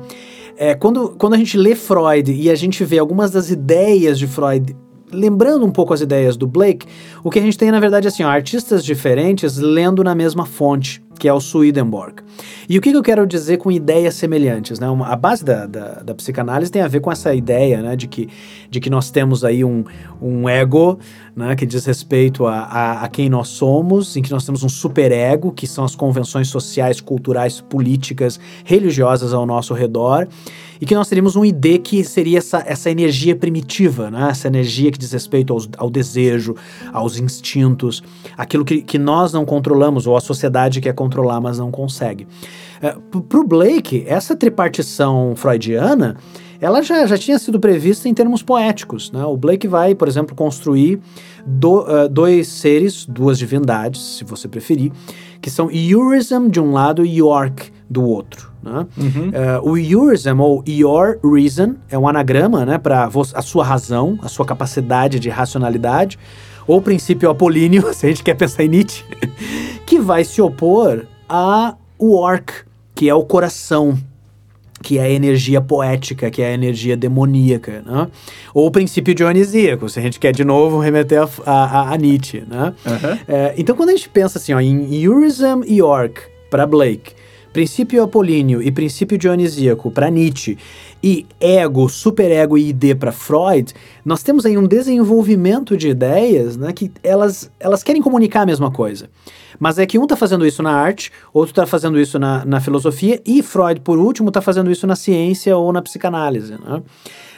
[0.57, 4.27] é, quando, quando a gente lê Freud e a gente vê algumas das ideias de
[4.27, 4.77] Freud,
[5.13, 6.87] lembrando um pouco as ideias do Blake,
[7.25, 10.47] o que a gente tem, na verdade, é assim, ó, artistas diferentes lendo na mesma
[10.47, 12.23] fonte, que é o Swedenborg.
[12.67, 14.81] E o que, que eu quero dizer com ideias semelhantes?
[14.81, 14.89] Né?
[14.89, 18.09] Uma- a base da, da, da psicanálise tem a ver com essa ideia né, de,
[18.09, 18.29] que,
[18.71, 19.85] de que nós temos aí um,
[20.21, 20.99] um ego
[21.37, 24.69] né, que diz respeito a, a, a quem nós somos, em que nós temos um
[24.69, 30.27] superego, que são as convenções sociais, culturais, políticas, religiosas ao nosso redor,
[30.81, 34.29] e que nós teríamos um ID que seria essa, essa energia primitiva, né?
[34.31, 36.57] essa energia que diz respeito aos, ao desejo,
[36.93, 38.03] aos instintos,
[38.37, 42.27] aquilo que, que nós não controlamos, ou a sociedade quer controlar, mas não consegue.
[42.81, 42.95] É,
[43.29, 46.17] Para o Blake, essa tripartição freudiana
[46.63, 49.11] ela já, já tinha sido prevista em termos poéticos.
[49.11, 49.25] Né?
[49.25, 51.01] O Blake vai, por exemplo, construir
[51.47, 54.93] do- ah, dois seres, duas divindades, se você preferir,
[55.41, 58.53] que são Eurism de um lado e York do outro.
[58.63, 58.87] Né?
[59.33, 64.29] Eh, o Eurism, ou Your Reason, é um anagrama né, para a sua razão, a
[64.29, 66.19] sua capacidade de racionalidade,
[66.67, 69.05] ou o princípio apolíneo, se a gente quer pensar em Nietzsche,
[69.87, 72.53] que vai se opor a o Orc,
[72.95, 73.99] que é o coração,
[74.83, 78.09] que é a energia poética, que é a energia demoníaca, né?
[78.55, 82.43] Ou o princípio dionisíaco, se a gente quer de novo remeter a, a, a Nietzsche,
[82.49, 82.73] né?
[82.87, 83.19] Aham.
[83.29, 87.13] É, então, quando a gente pensa assim, ó, em Eurism e York para Blake,
[87.53, 90.57] princípio apolíneo e princípio dionisíaco para Nietzsche
[91.03, 93.73] e ego, superego e id para Freud,
[94.05, 98.71] nós temos aí um desenvolvimento de ideias, né, que elas, elas querem comunicar a mesma
[98.71, 99.09] coisa.
[99.59, 102.61] Mas é que um está fazendo isso na arte, outro está fazendo isso na, na
[102.61, 106.83] filosofia e Freud, por último, está fazendo isso na ciência ou na psicanálise, né?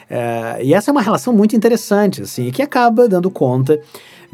[0.09, 3.79] É, e essa é uma relação muito interessante, assim, que acaba dando conta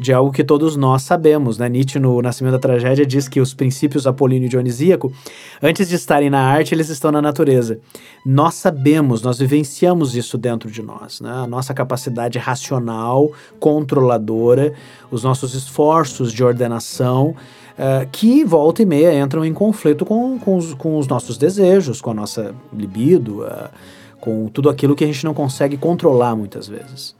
[0.00, 1.68] de algo que todos nós sabemos, né?
[1.68, 5.12] Nietzsche, no Nascimento da Tragédia, diz que os princípios apolíneo e dionisíaco,
[5.62, 7.78] antes de estarem na arte, eles estão na natureza.
[8.24, 11.30] Nós sabemos, nós vivenciamos isso dentro de nós, né?
[11.30, 14.72] A nossa capacidade racional, controladora,
[15.10, 17.36] os nossos esforços de ordenação,
[17.76, 22.00] eh, que volta e meia entram em conflito com, com, os, com os nossos desejos,
[22.00, 23.68] com a nossa libido, eh,
[24.18, 27.19] com tudo aquilo que a gente não consegue controlar muitas vezes.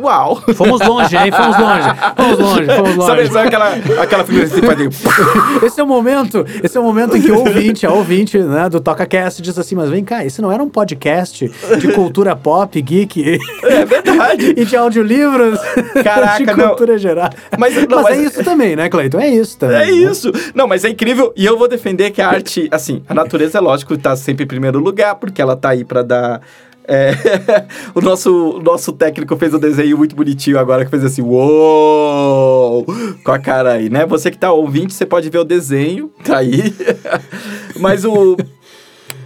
[0.00, 0.42] Uau!
[0.54, 1.30] Fomos longe, hein?
[1.32, 1.88] Fomos longe.
[2.16, 3.06] Fomos longe, fomos longe.
[3.10, 4.90] Sabe, sabe aquela, aquela figura assim, padrinho?
[5.62, 8.68] Esse é o momento, esse é o momento em que o ouvinte, a ouvinte, né,
[8.68, 12.80] do TocaCast diz assim, mas vem cá, esse não era um podcast de cultura pop,
[12.80, 14.54] geek É verdade.
[14.56, 15.58] e de audiolivros
[16.02, 16.68] Caraca, de não.
[16.68, 17.30] cultura geral.
[17.58, 19.18] Mas- não, mas, mas- é isso também, né, Cleiton?
[19.18, 19.76] É isso também.
[19.76, 19.90] É né?
[19.90, 20.30] isso.
[20.54, 21.32] Não, mas é incrível.
[21.36, 24.46] E eu vou defender que a arte, assim, a natureza, é lógico, tá sempre em
[24.48, 26.40] primeiro lugar, porque ela tá aí pra dar.
[26.88, 27.12] É,
[27.94, 32.84] o, nosso, nosso técnico fez um desenho muito bonitinho agora que fez assim, uou!
[33.22, 34.06] Com a cara aí, né?
[34.06, 36.74] Você que tá ouvinte, você pode ver o desenho, tá aí.
[37.78, 38.36] mas o.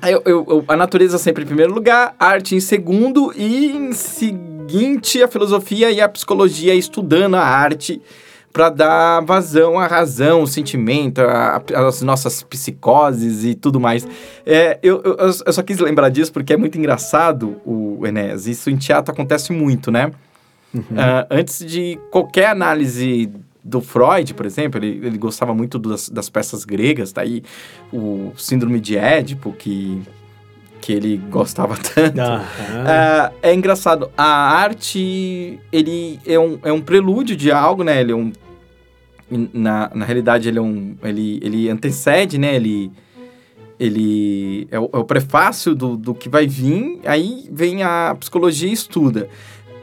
[0.02, 3.92] eu- eu- eu- a natureza sempre em primeiro lugar, a arte em segundo e em
[3.92, 8.02] seguinte a filosofia e a psicologia estudando a arte
[8.52, 11.20] para dar vazão à razão, o sentimento,
[11.74, 14.06] às nossas psicoses e tudo mais.
[14.44, 18.46] É, eu, eu, eu só quis lembrar disso porque é muito engraçado, o Enéas.
[18.46, 20.10] Isso em teatro acontece muito, né?
[20.96, 23.30] Ah, antes de qualquer análise
[23.62, 27.42] do Freud, por exemplo, ele, ele gostava muito das, das peças gregas, tá aí
[27.92, 30.02] o Síndrome de Édipo, que,
[30.82, 32.20] que ele gostava tanto.
[32.20, 38.00] Ah, é engraçado, a arte, ele é um, é um prelúdio de algo, né?
[38.00, 38.32] Ele é um...
[39.30, 40.94] Na, na realidade, ele é um...
[41.02, 42.54] Ele, ele antecede, né?
[42.56, 42.90] Ele...
[43.80, 48.68] Ele é o, é o prefácio do, do que vai vir, aí vem a psicologia
[48.68, 49.28] e estuda.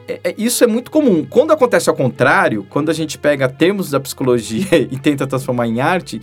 [0.08, 1.26] É- é- isso é muito comum.
[1.26, 5.82] Quando acontece ao contrário, quando a gente pega termos da psicologia e tenta transformar em
[5.82, 6.22] arte,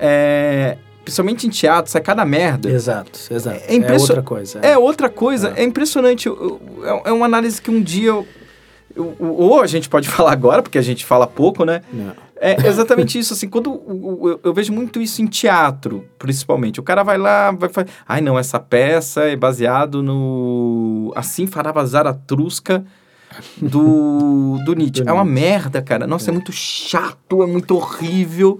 [0.00, 2.70] é, principalmente em teatro, sai cada merda.
[2.70, 3.60] Exato, exato.
[3.66, 4.58] É impression- outra coisa.
[4.60, 6.26] É outra coisa, é, impressionante.
[6.26, 8.26] Eu- eu- É é uma análise que um dia eu,
[8.94, 11.80] eu- Ou a gente pode falar agora, porque a gente fala pouco, né?
[11.92, 12.12] Não.
[12.44, 16.80] É exatamente isso, assim, quando eu, eu vejo muito isso em teatro, principalmente.
[16.80, 21.86] O cara vai lá, vai falar, ai não, essa peça é baseado no Assim Farava
[21.86, 22.84] Zaratustra
[23.60, 25.02] do, do Nietzsche.
[25.04, 25.40] Do É uma Nietzsche.
[25.40, 26.06] merda, cara.
[26.06, 26.32] Nossa, é.
[26.32, 28.58] muito chato, é muito horrível.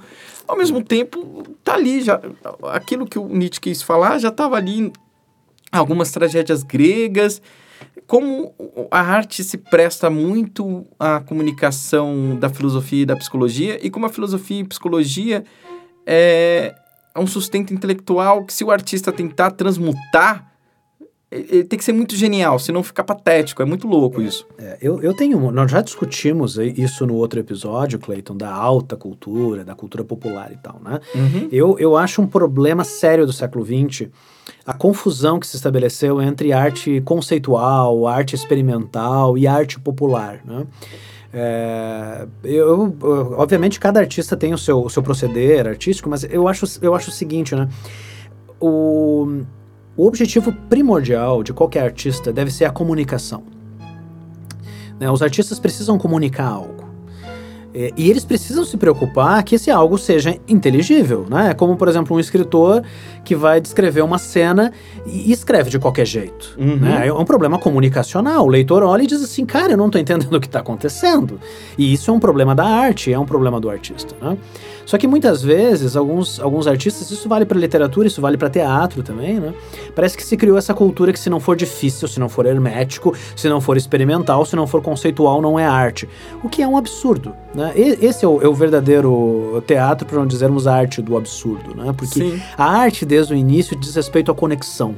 [0.52, 2.20] Ao mesmo tempo, tá ali já.
[2.64, 4.92] Aquilo que o Nietzsche quis falar já estava ali
[5.72, 7.40] algumas tragédias gregas.
[8.06, 8.54] Como
[8.90, 14.10] a arte se presta muito à comunicação da filosofia e da psicologia, e como a
[14.10, 15.42] filosofia e psicologia
[16.04, 16.74] é
[17.16, 20.51] um sustento intelectual que, se o artista tentar transmutar,
[21.32, 23.62] ele ele tem que ser muito genial, senão fica patético.
[23.62, 24.46] É muito louco isso.
[24.58, 25.50] É, eu, eu tenho.
[25.50, 30.56] Nós já discutimos isso no outro episódio, Clayton, da alta cultura, da cultura popular e
[30.58, 31.00] tal, né?
[31.50, 34.08] Eu, eu acho um problema sério do século XX
[34.66, 40.66] a confusão que se estabeleceu entre arte conceitual, arte experimental e arte popular, né?
[41.34, 46.46] É, eu, eu- obviamente, cada artista tem o seu, o seu proceder artístico, mas eu
[46.46, 47.68] acho, eu acho o seguinte, né?
[48.60, 49.42] O,
[49.96, 53.42] o objetivo primordial de qualquer artista deve ser a comunicação.
[54.98, 56.82] Né, Os artistas precisam comunicar algo.
[57.74, 61.54] É, E eles precisam se preocupar que esse algo seja inteligível, né?
[61.54, 62.82] Como, por exemplo, um escritor
[63.24, 64.72] que vai descrever uma cena
[65.06, 66.54] e escreve de qualquer jeito.
[66.58, 66.76] Uhum.
[66.76, 67.08] Né?
[67.08, 68.44] É um problema comunicacional.
[68.44, 71.40] O leitor olha e diz assim, cara, eu não estou entendendo o que está acontecendo.
[71.78, 74.36] E isso é um problema da arte, é um problema do artista, né?
[74.84, 79.02] Só que muitas vezes, alguns, alguns artistas, isso vale para literatura, isso vale para teatro
[79.02, 79.54] também, né?
[79.94, 83.14] Parece que se criou essa cultura que se não for difícil, se não for hermético,
[83.36, 86.08] se não for experimental, se não for conceitual, não é arte.
[86.42, 87.72] O que é um absurdo, né?
[87.76, 91.74] E- Esse é o, é o verdadeiro teatro, para não dizermos a arte do absurdo,
[91.74, 91.92] né?
[91.96, 92.42] Porque Sim.
[92.56, 94.94] a arte, desde o início, diz respeito à conexão.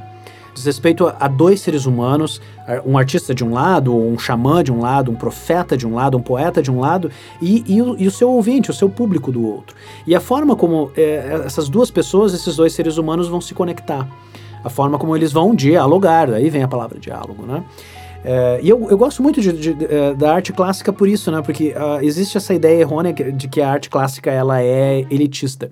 [0.55, 2.41] Diz respeito a, dois seres humanos,
[2.85, 6.17] um artista de um lado, um xamã de um lado, um profeta de um lado,
[6.17, 9.33] um poeta de um lado, e, e o, e o seu ouvinte, o seu público
[9.33, 9.75] do outro.
[10.07, 14.07] E a forma como é, essas duas pessoas, esses dois seres humanos vão se conectar.
[14.65, 17.63] a forma como eles vão dialogar, daí vem a palavra diálogo, né?
[18.23, 21.31] É, e eu, eu gosto muito de, de, de, é, da arte clássica por isso,
[21.31, 21.43] né?
[21.43, 25.69] Porque uh, existe essa ideia errônea de que a arte clássica ela é elitista.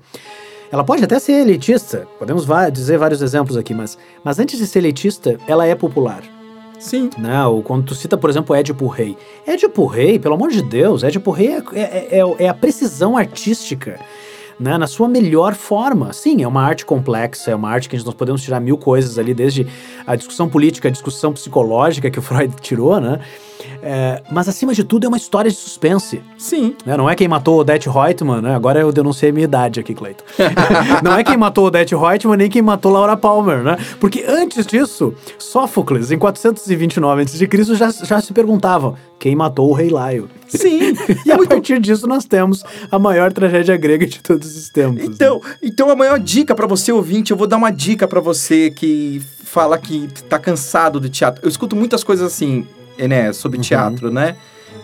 [0.74, 4.80] Ela pode até ser elitista, podemos dizer vários exemplos aqui, mas, mas antes de ser
[4.80, 6.24] elitista, ela é popular.
[6.80, 7.12] Sim.
[7.16, 7.46] Né?
[7.46, 9.16] Ou quando tu cita, por exemplo, Édipo Rei.
[9.46, 14.00] Édipo Rei, pelo amor de Deus, Édipo Rei é, é, é, é a precisão artística
[14.60, 16.14] né, na sua melhor forma.
[16.14, 19.34] Sim, é uma arte complexa, é uma arte que nós podemos tirar mil coisas ali,
[19.34, 19.68] desde
[20.06, 23.20] a discussão política, a discussão psicológica que o Freud tirou, né?
[23.82, 26.22] É, mas acima de tudo é uma história de suspense.
[26.38, 26.76] Sim.
[26.86, 26.96] Né?
[26.98, 28.56] Não é quem matou Odette Reutemann, né?
[28.56, 30.24] Agora eu denunciei minha idade aqui, Cleiton.
[31.04, 33.78] não é quem matou Odette Reutemann nem quem matou Laura Palmer, né?
[34.00, 39.90] Porque antes disso, Sófocles, em 429 a.C., já, já se perguntavam quem matou o rei
[39.90, 40.30] Laio.
[40.58, 40.94] Sim.
[41.26, 45.04] e a partir disso nós temos a maior tragédia grega de todos os tempos.
[45.04, 45.56] Então, né?
[45.62, 49.22] então a maior dica para você ouvinte, eu vou dar uma dica para você que
[49.44, 51.46] fala que tá cansado do teatro.
[51.46, 52.66] Eu escuto muitas coisas assim,
[52.98, 53.64] né, sobre uhum.
[53.64, 54.36] teatro, né?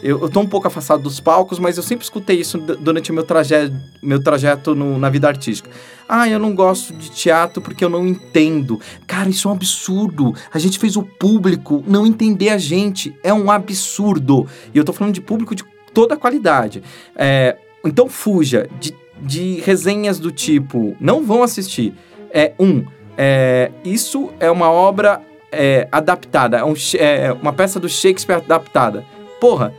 [0.02, 3.14] Eu, eu tô um pouco afastado dos palcos, mas eu sempre escutei isso durante o
[3.14, 5.70] meu trajeto, meu trajeto no, na vida artística.
[6.08, 8.80] Ah, eu não gosto de teatro porque eu não entendo.
[9.06, 10.34] Cara, isso é um absurdo.
[10.52, 13.16] A gente fez o público não entender a gente.
[13.24, 14.48] É um absurdo.
[14.74, 16.82] E eu tô falando de público de toda a qualidade.
[17.16, 21.94] É, então fuja de, de resenhas do tipo, não vão assistir.
[22.32, 22.86] É um,
[23.18, 29.06] é, isso é uma obra é, adaptada, é, um, é, uma peça do Shakespeare adaptada.
[29.40, 29.74] Porra,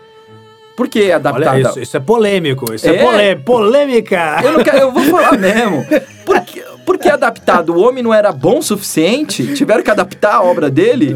[0.80, 1.50] por que adaptada?
[1.50, 4.40] Olha, isso, isso é polêmico, isso é, é polê polêmica.
[4.42, 5.84] Eu, não quero, eu vou falar mesmo.
[6.24, 10.42] Por que, porque adaptado, o homem não era bom o suficiente, tiveram que adaptar a
[10.42, 11.12] obra dele.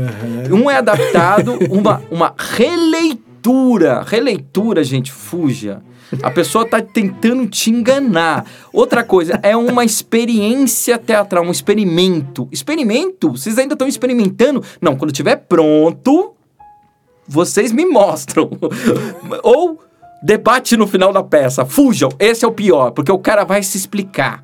[0.51, 0.65] Uhum.
[0.65, 4.05] Um é adaptado, uma, uma releitura.
[4.07, 5.81] Releitura, gente, fuja.
[6.23, 8.45] A pessoa está tentando te enganar.
[8.71, 12.47] Outra coisa, é uma experiência teatral, um experimento.
[12.53, 13.31] Experimento?
[13.31, 14.63] Vocês ainda estão experimentando?
[14.79, 16.34] Não, quando estiver pronto,
[17.27, 18.51] vocês me mostram.
[19.43, 19.81] Ou
[20.23, 21.67] debate no final da peça.
[21.67, 24.43] Fujam, esse é o pior, porque o cara vai se explicar.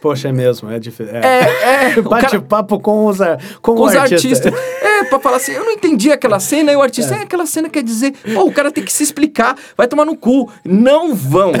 [0.00, 1.14] Poxa, é mesmo, é difícil.
[1.14, 3.18] É, é, é Bate-papo com os,
[3.60, 4.48] com, com os artista.
[4.48, 4.54] artistas.
[4.82, 7.44] É, pra falar assim, eu não entendi aquela cena, e o artista, é, é aquela
[7.44, 10.50] cena quer dizer, oh, o cara tem que se explicar, vai tomar no cu.
[10.64, 11.52] Não vão,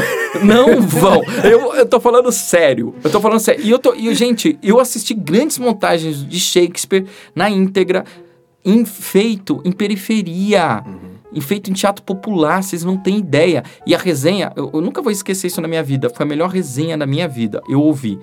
[0.42, 1.22] não vão.
[1.44, 3.62] Eu, eu tô falando sério, eu tô falando sério.
[3.62, 8.04] E eu tô, e, gente, eu assisti grandes montagens de Shakespeare na íntegra,
[8.64, 10.82] em feito em periferia.
[10.86, 13.62] Uhum em feito em teatro popular, vocês não têm ideia.
[13.86, 16.50] E a resenha, eu, eu, nunca vou esquecer isso na minha vida, foi a melhor
[16.50, 17.62] resenha da minha vida.
[17.68, 18.18] Eu ouvi,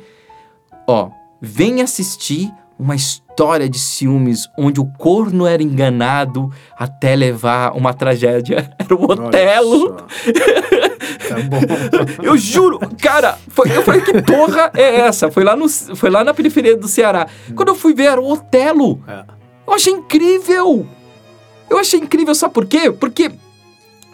[0.87, 1.09] ó,
[1.41, 8.69] vem assistir uma história de ciúmes onde o corno era enganado até levar uma tragédia.
[8.77, 9.93] Era o Otelo.
[9.93, 11.59] tá bom.
[12.21, 15.31] eu juro, cara, foi, eu falei, que porra é essa?
[15.31, 17.27] Foi lá, no, foi lá na periferia do Ceará.
[17.55, 19.03] Quando eu fui ver, era o Otelo.
[19.07, 19.36] É.
[19.67, 20.87] Eu achei incrível.
[21.69, 22.89] Eu achei incrível, sabe por quê?
[22.89, 23.31] Porque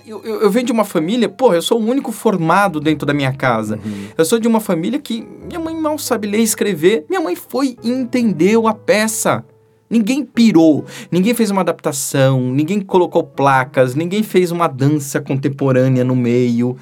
[0.06, 3.14] eu, eu, eu, venho de uma família, pô, eu sou o único formado dentro da
[3.14, 3.80] minha casa.
[3.84, 4.08] Uhum.
[4.18, 7.06] Eu sou de uma família que minha mãe mal sabe ler e escrever.
[7.08, 9.46] Minha mãe foi e entendeu a peça.
[9.90, 16.16] Ninguém pirou, ninguém fez uma adaptação, ninguém colocou placas, ninguém fez uma dança contemporânea no
[16.16, 16.76] meio.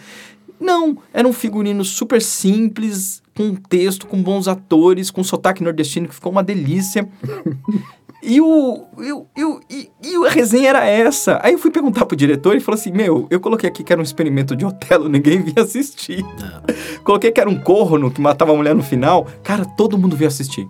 [0.58, 6.16] Não, era um figurino super simples, com texto, com bons atores, com sotaque nordestino que
[6.16, 7.08] ficou uma delícia.
[8.24, 11.40] E o, eu, eu, e, e, a resenha era essa.
[11.42, 14.00] Aí eu fui perguntar pro diretor e falou assim: Meu, eu coloquei aqui que era
[14.00, 16.24] um experimento de Otelo, ninguém vinha assistir.
[16.24, 16.62] Não.
[17.04, 19.28] Coloquei que era um corno que matava a mulher no final.
[19.44, 20.68] Cara, todo mundo veio assistir.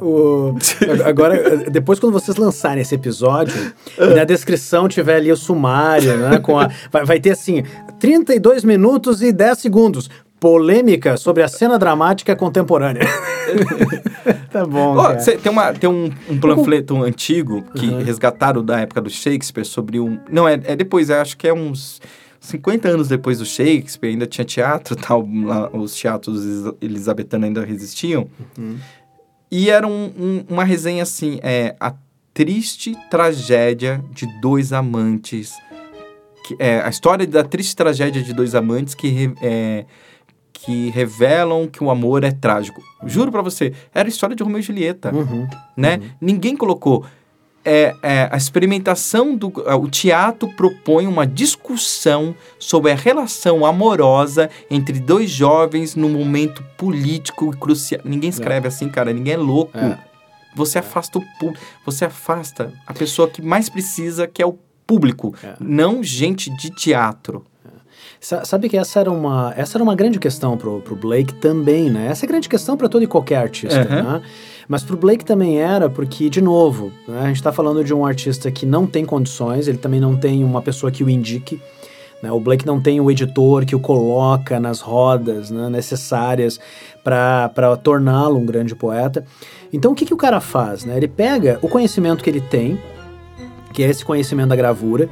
[0.00, 0.54] o,
[1.04, 6.38] agora, depois, quando vocês lançarem esse episódio, e na descrição tiver ali o sumário, né?
[6.38, 7.64] Com a, vai, vai ter assim:
[7.98, 10.08] 32 minutos e 10 segundos
[10.40, 13.02] polêmica sobre a cena dramática contemporânea.
[14.50, 14.96] tá bom.
[14.96, 18.02] Oh, cê, tem uma, tem um, um panfleto antigo que uhum.
[18.02, 20.18] resgataram da época do Shakespeare sobre um.
[20.30, 22.00] Não, é, é depois, acho que é uns.
[22.38, 26.44] 50 anos depois do Shakespeare, ainda tinha teatro, tal, lá, os teatros
[26.80, 28.28] elisabetanos ainda resistiam.
[28.56, 28.76] Uhum.
[29.50, 31.92] E era um, um, uma resenha assim, é, a
[32.32, 35.54] triste tragédia de dois amantes.
[36.46, 39.84] Que, é, a história da triste tragédia de dois amantes que é,
[40.66, 42.82] que revelam que o amor é trágico.
[43.04, 46.00] Juro para você, era a história de Romeu e Julieta, uhum, né?
[46.02, 46.08] Uhum.
[46.20, 47.04] Ninguém colocou.
[47.64, 55.00] É, é, a experimentação do o teatro propõe uma discussão sobre a relação amorosa entre
[55.00, 58.00] dois jovens num momento político e crucial.
[58.04, 58.68] Ninguém escreve é.
[58.68, 59.12] assim, cara.
[59.12, 59.76] Ninguém é louco.
[59.76, 59.98] É.
[60.54, 61.64] Você afasta o público.
[61.84, 64.56] Você afasta a pessoa que mais precisa, que é o
[64.86, 65.54] público, é.
[65.60, 67.44] não gente de teatro.
[68.20, 72.08] Sabe que essa era uma, essa era uma grande questão pro, pro Blake também, né?
[72.08, 74.12] Essa é grande questão para todo e qualquer artista, uhum.
[74.12, 74.22] né?
[74.68, 78.04] Mas pro Blake também era, porque, de novo, né, a gente tá falando de um
[78.04, 81.60] artista que não tem condições, ele também não tem uma pessoa que o indique.
[82.22, 82.32] Né?
[82.32, 86.58] O Blake não tem o editor que o coloca nas rodas né, necessárias
[87.04, 89.24] para torná-lo um grande poeta.
[89.72, 90.84] Então o que, que o cara faz?
[90.84, 90.96] Né?
[90.96, 92.80] Ele pega o conhecimento que ele tem,
[93.72, 95.08] que é esse conhecimento da gravura,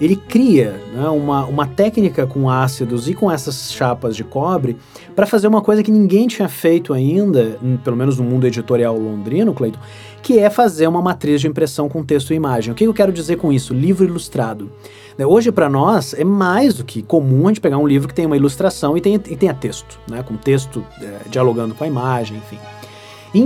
[0.00, 4.76] ele cria né, uma, uma técnica com ácidos e com essas chapas de cobre
[5.14, 9.52] para fazer uma coisa que ninguém tinha feito ainda, pelo menos no mundo editorial londrino,
[9.52, 9.80] Cleiton,
[10.22, 12.72] que é fazer uma matriz de impressão com texto e imagem.
[12.72, 13.74] O que eu quero dizer com isso?
[13.74, 14.70] Livro ilustrado.
[15.16, 18.14] Né, hoje, para nós, é mais do que comum a gente pegar um livro que
[18.14, 21.86] tem uma ilustração e tenha, e tenha texto, né, com texto é, dialogando com a
[21.86, 22.58] imagem, enfim.
[23.34, 23.44] Em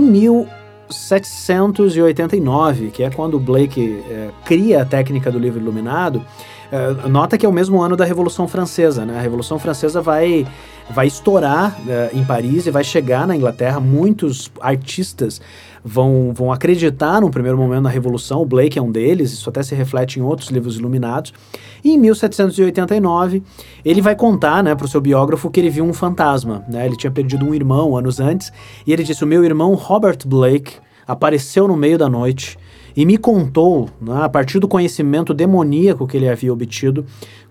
[0.89, 6.23] 1789, que é quando Blake é, cria a técnica do livro iluminado,
[6.71, 9.17] é, nota que é o mesmo ano da Revolução Francesa, né?
[9.17, 10.47] A Revolução Francesa vai,
[10.89, 13.79] vai estourar é, em Paris e vai chegar na Inglaterra.
[13.79, 15.39] Muitos artistas
[15.83, 19.61] vão, vão acreditar num primeiro momento na Revolução, o Blake é um deles, isso até
[19.61, 21.33] se reflete em outros livros iluminados.
[21.83, 23.43] E em 1789,
[23.83, 26.63] ele vai contar né, para o seu biógrafo que ele viu um fantasma.
[26.69, 26.85] Né?
[26.85, 28.51] Ele tinha perdido um irmão anos antes,
[28.87, 30.73] e ele disse: O meu irmão Robert Blake
[31.05, 32.57] apareceu no meio da noite
[32.95, 37.05] e me contou, né, a partir do conhecimento demoníaco que ele havia obtido,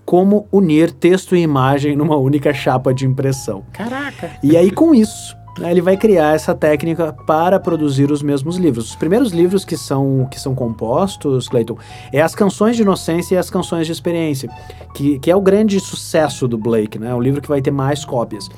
[0.04, 3.64] como unir texto e imagem numa única chapa de impressão.
[3.72, 4.30] Caraca!
[4.42, 8.90] E aí, com isso, ele vai criar essa técnica para produzir os mesmos livros.
[8.90, 11.76] Os primeiros livros que são, que são compostos, Clayton,
[12.12, 14.48] é as canções de inocência e as canções de experiência,
[14.94, 17.10] que, que é o grande sucesso do Blake, né?
[17.10, 18.48] É um livro que vai ter mais cópias.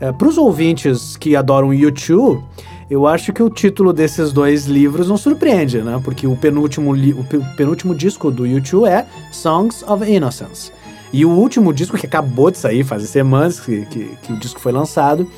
[0.00, 2.42] É, para os ouvintes que adoram YouTube,
[2.90, 6.00] eu acho que o título desses dois livros não surpreende, né?
[6.02, 10.72] Porque o penúltimo, o penúltimo disco do YouTube é Songs of Innocence.
[11.12, 14.58] E o último disco que acabou de sair, faz semanas que, que, que o disco
[14.58, 15.28] foi lançado,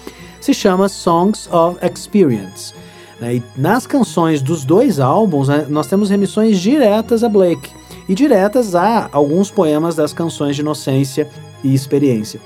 [0.44, 2.74] se chama Songs of Experience.
[3.18, 3.36] Né?
[3.36, 7.70] E nas canções dos dois álbuns, né, nós temos remissões diretas a Blake
[8.06, 11.26] e diretas a alguns poemas das canções de inocência
[11.62, 12.38] e experiência.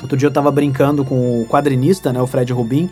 [0.00, 2.88] Outro dia eu estava brincando com o quadrinista, né, o Fred Rubin,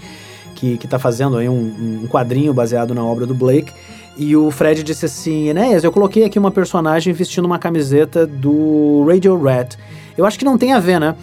[0.56, 3.72] que, está fazendo aí um, um, quadrinho baseado na obra do Blake.
[4.16, 9.04] E o Fred disse assim: Enéas, eu coloquei aqui uma personagem vestindo uma camiseta do
[9.08, 9.68] Radio Red.
[10.16, 11.14] Eu acho que não tem a ver, né?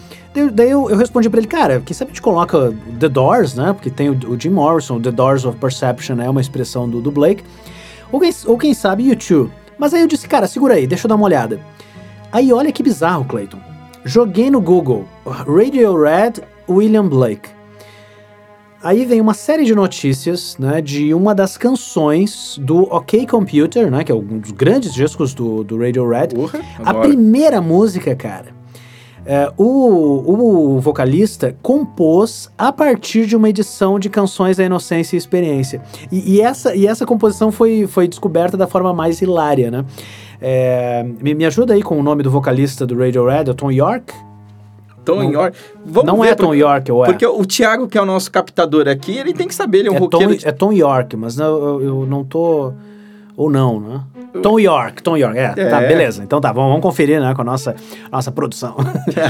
[0.52, 3.72] Daí eu, eu respondi para ele, cara, quem sabe a gente coloca The Doors, né?
[3.72, 7.10] Porque tem o, o Jim Morrison, The Doors of Perception é uma expressão do, do
[7.10, 7.44] Blake.
[8.10, 9.50] Ou quem, ou quem sabe YouTube.
[9.78, 11.60] Mas aí eu disse, cara, segura aí, deixa eu dar uma olhada.
[12.32, 13.58] Aí olha que bizarro, Clayton.
[14.04, 16.34] Joguei no Google Radio Red
[16.68, 17.59] William Blake.
[18.82, 24.02] Aí vem uma série de notícias, né, de uma das canções do OK Computer, né,
[24.02, 26.28] que é um dos grandes discos do, do Radio Red.
[26.82, 28.54] a primeira música, cara,
[29.26, 35.18] é, o, o vocalista compôs a partir de uma edição de canções da Inocência e
[35.18, 35.82] Experiência.
[36.10, 39.84] E, e, essa, e essa composição foi, foi descoberta da forma mais hilária, né?
[40.40, 43.70] É, me, me ajuda aí com o nome do vocalista do Radiohead, é o Tom
[43.70, 44.14] York?
[45.04, 45.56] Tom não, York.
[45.84, 47.08] Vamos não é Tom porque, York, ou é?
[47.08, 49.92] Porque o Thiago, que é o nosso captador aqui, ele tem que saber, ele é
[49.92, 50.32] um é roqueiro...
[50.32, 50.48] Tom, de...
[50.48, 52.72] É Tom York, mas eu, eu não tô...
[53.36, 54.00] Ou não, né?
[54.42, 55.68] Tom York, Tom York, é, tá, é.
[55.68, 56.22] tá, beleza.
[56.22, 57.74] Então tá, vamos, vamos conferir, né, com a nossa,
[58.12, 58.76] nossa produção.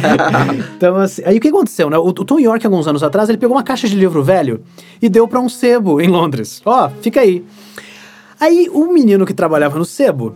[0.77, 1.97] então, assim, aí o que aconteceu, né?
[1.97, 4.63] O, o, Tom York, alguns anos atrás, ele pegou uma caixa de livro velho
[5.01, 6.61] e deu para um sebo em Londres.
[6.65, 7.45] Ó, oh, fica aí.
[8.39, 10.35] Aí o menino que trabalhava no sebo,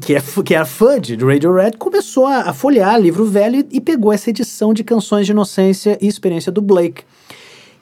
[0.00, 3.76] que, é, que era fã de Radio Red, começou a, a folhear livro velho e,
[3.76, 7.04] e pegou essa edição de Canções de Inocência e Experiência do Blake.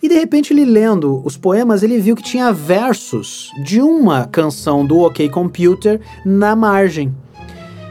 [0.03, 4.87] E de repente ele lendo os poemas, ele viu que tinha versos de uma canção
[4.87, 7.13] do OK Computer na margem.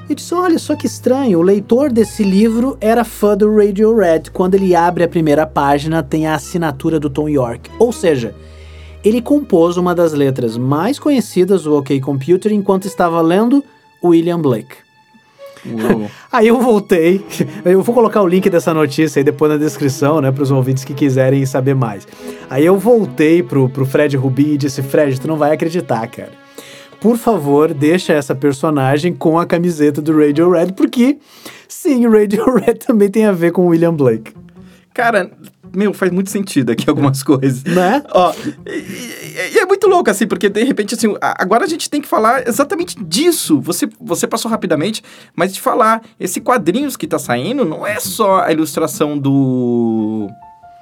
[0.09, 4.29] E disse: Olha só que estranho, o leitor desse livro era fã do Radio Red.
[4.31, 7.71] Quando ele abre a primeira página, tem a assinatura do Tom York.
[7.79, 8.35] Ou seja,
[9.03, 13.63] ele compôs uma das letras mais conhecidas do OK Computer enquanto estava lendo
[14.03, 14.85] William Blake.
[16.31, 17.25] aí eu voltei,
[17.63, 20.83] eu vou colocar o link dessa notícia aí depois na descrição, né, para os ouvintes
[20.83, 22.07] que quiserem saber mais.
[22.49, 26.31] Aí eu voltei pro, pro Fred Rubi e disse: Fred, tu não vai acreditar, cara.
[26.99, 31.17] Por favor, deixa essa personagem com a camiseta do Radio Red, porque
[31.67, 34.33] sim, o Radio Red também tem a ver com o William Blake.
[34.93, 35.29] Cara,
[35.75, 37.63] meu, faz muito sentido aqui algumas coisas.
[37.63, 38.01] Né?
[38.11, 38.33] Ó,
[38.65, 42.07] e, e, é muito louco, assim, porque de repente, assim, agora a gente tem que
[42.07, 43.59] falar exatamente disso.
[43.61, 45.03] Você, você passou rapidamente,
[45.35, 50.27] mas de falar, esse quadrinhos que tá saindo não é só a ilustração do.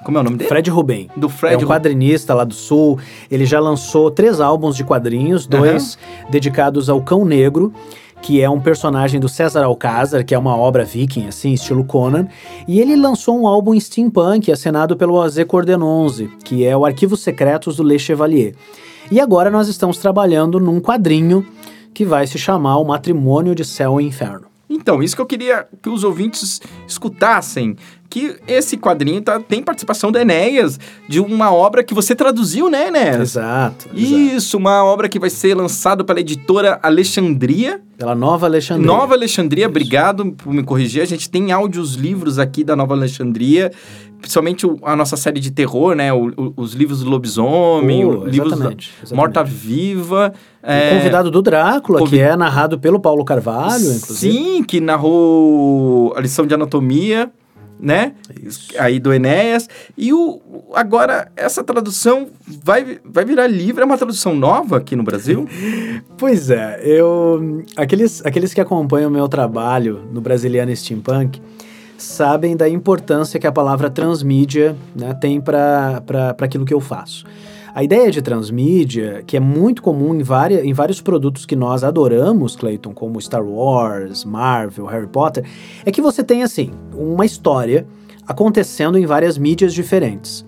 [0.04, 0.49] Como é o nome dele?
[0.49, 1.10] Fred Rubem.
[1.16, 1.56] Do Fred.
[1.56, 2.99] É um quadrinista lá do Sul.
[3.32, 6.32] Ele já lançou três álbuns de quadrinhos, dois uhum.
[6.32, 7.74] dedicados ao Cão Negro
[8.22, 12.26] que é um personagem do César Alcázar, que é uma obra viking, assim, estilo Conan,
[12.66, 17.76] e ele lançou um álbum steampunk assinado pelo Azé Cordenonze, que é o Arquivos Secretos
[17.76, 18.56] do Le Chevalier.
[19.14, 21.45] E agora nós estamos trabalhando num quadrinho
[21.93, 24.47] que vai se chamar O Matrimônio de Céu e Inferno.
[24.68, 27.76] Então, isso que eu queria que os ouvintes escutassem.
[28.09, 32.88] Que esse quadrinho tá, tem participação do Enéas, de uma obra que você traduziu, né,
[32.88, 33.22] Enéas?
[33.22, 33.88] Exato.
[33.93, 34.36] exato.
[34.36, 37.82] Isso, uma obra que vai ser lançada pela editora Alexandria.
[37.95, 38.88] Pela Nova Alexandria.
[38.88, 41.03] Nova Alexandria, obrigado por me corrigir.
[41.03, 43.72] A gente tem áudios livros aqui da Nova Alexandria,
[44.24, 46.13] principalmente o- a nossa série de terror, né?
[46.13, 48.93] O- o- os livros do lobisomem, livros exatamente.
[49.11, 50.34] Morta-Viva.
[50.63, 54.34] O é, convidado do Drácula, convi- que é narrado pelo Paulo Carvalho, inclusive.
[54.34, 57.30] Sim, que narrou a lição de anatomia,
[57.78, 58.13] né?
[58.80, 59.67] Aí do Enéas.
[59.97, 60.39] E o,
[60.74, 62.30] agora, essa tradução
[62.63, 63.82] vai, vai virar livro.
[63.82, 65.45] É uma tradução nova aqui no Brasil?
[66.17, 67.63] Pois é, eu.
[67.76, 71.41] Aqueles, aqueles que acompanham o meu trabalho no Brasiliano Steampunk
[71.98, 76.04] sabem da importância que a palavra transmídia né, tem para
[76.39, 77.26] aquilo que eu faço.
[77.76, 81.84] A ideia de transmídia, que é muito comum em, várias, em vários produtos que nós
[81.84, 85.44] adoramos, Clayton, como Star Wars, Marvel, Harry Potter,
[85.84, 87.88] é que você tem, assim, uma história
[88.28, 90.46] acontecendo em várias mídias diferentes.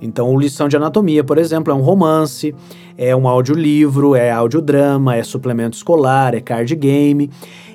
[0.00, 2.54] Então, o Lição de Anatomia, por exemplo, é um romance,
[2.98, 7.30] é um audiolivro, é audiodrama, é suplemento escolar, é card game.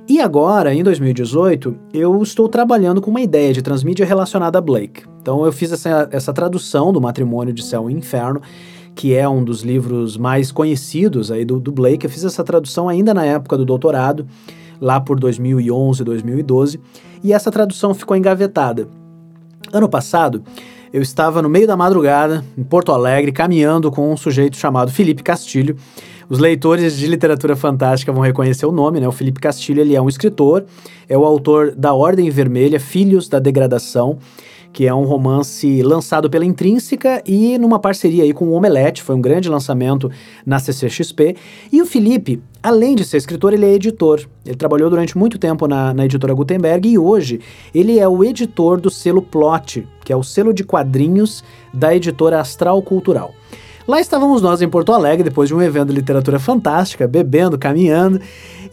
[0.10, 5.04] E agora, em 2018, eu estou trabalhando com uma ideia de transmídia relacionada a Blake.
[5.22, 8.42] Então, eu fiz essa, essa tradução do Matrimônio de Céu e Inferno,
[8.96, 12.06] que é um dos livros mais conhecidos aí do, do Blake.
[12.06, 14.26] Eu fiz essa tradução ainda na época do doutorado,
[14.80, 16.80] lá por 2011, 2012,
[17.22, 18.88] e essa tradução ficou engavetada.
[19.74, 20.42] Ano passado,
[20.94, 25.22] eu estava no meio da madrugada, em Porto Alegre, caminhando com um sujeito chamado Felipe
[25.22, 25.76] Castilho.
[26.30, 29.08] Os leitores de literatura fantástica vão reconhecer o nome, né?
[29.08, 30.66] O Felipe Castilho, ele é um escritor,
[31.08, 34.20] é o autor da Ordem Vermelha, Filhos da Degradação,
[34.74, 39.16] que é um romance lançado pela Intrínseca e numa parceria aí com o Omelete, foi
[39.16, 40.12] um grande lançamento
[40.46, 41.38] na CCXP.
[41.72, 44.28] E o Felipe, além de ser escritor, ele é editor.
[44.46, 47.40] Ele trabalhou durante muito tempo na, na editora Gutenberg e hoje
[47.74, 51.42] ele é o editor do selo Plot, que é o selo de quadrinhos
[51.74, 53.34] da editora Astral Cultural.
[53.88, 58.20] Lá estávamos nós em Porto Alegre, depois de um evento de literatura fantástica, bebendo, caminhando,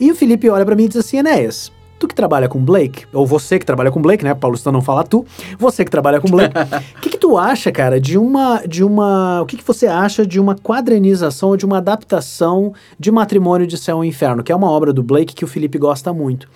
[0.00, 3.06] e o Felipe olha para mim e diz assim: Enéas, tu que trabalha com Blake,
[3.12, 4.34] ou você que trabalha com Blake, né?
[4.34, 5.24] Paulo não fala tu,
[5.56, 6.52] você que trabalha com Blake,
[6.96, 8.62] o que, que tu acha, cara, de uma.
[8.66, 9.40] de uma.
[9.40, 13.78] O que, que você acha de uma quadrinização ou de uma adaptação de Matrimônio de
[13.78, 16.48] Céu e Inferno, que é uma obra do Blake que o Felipe gosta muito?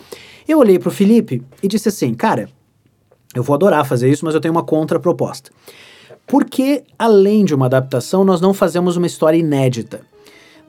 [0.49, 2.49] Eu olhei pro Felipe e disse assim, cara,
[3.37, 5.53] eu vou adorar fazer isso, mas eu tenho uma contraproposta.
[6.45, 10.01] Que, além de uma adaptação, nós não fazemos uma história inédita?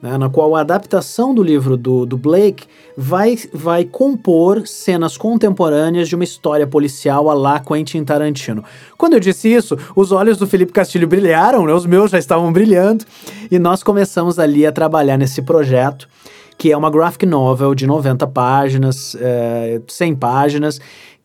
[0.02, 6.08] né, na qual a adaptação do livro do, do Blake vai, vai compor cenas contemporâneas
[6.08, 8.64] de uma história policial a lá Quentin Tarantino.
[8.96, 12.52] Quando eu disse isso, os olhos do Felipe Castilho brilharam, né, os meus já estavam
[12.52, 13.04] brilhando,
[13.50, 16.08] e nós começamos ali a trabalhar nesse projeto,
[16.56, 20.80] que é uma graphic novel de 90 páginas, é, 100 páginas,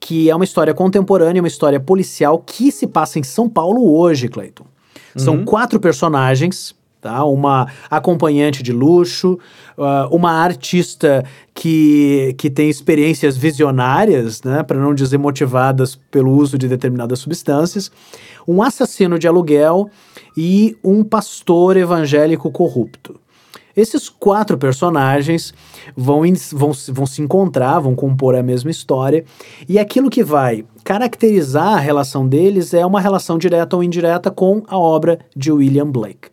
[0.06, 4.28] que é uma história contemporânea, uma história policial que se passa em São Paulo hoje,
[4.28, 4.64] Clayton.
[5.18, 7.26] São quatro personagens, tá?
[7.26, 9.40] Uma acompanhante de luxo,
[9.76, 11.26] uh, uma artista
[11.56, 14.62] que, que tem experiências visionárias, né?
[14.62, 17.92] Para não dizer motivadas pelo uso de determinadas substâncias,
[18.48, 19.90] um assassino de aluguel
[20.38, 23.20] e um pastor evangélico corrupto.
[23.76, 25.54] Esses quatro personagens
[25.96, 26.22] vão,
[26.54, 29.26] vão, se- vão se encontrar, vão compor a mesma história,
[29.68, 34.64] e aquilo que vai caracterizar a relação deles é uma relação direta ou indireta com
[34.68, 36.30] a obra de William Blake.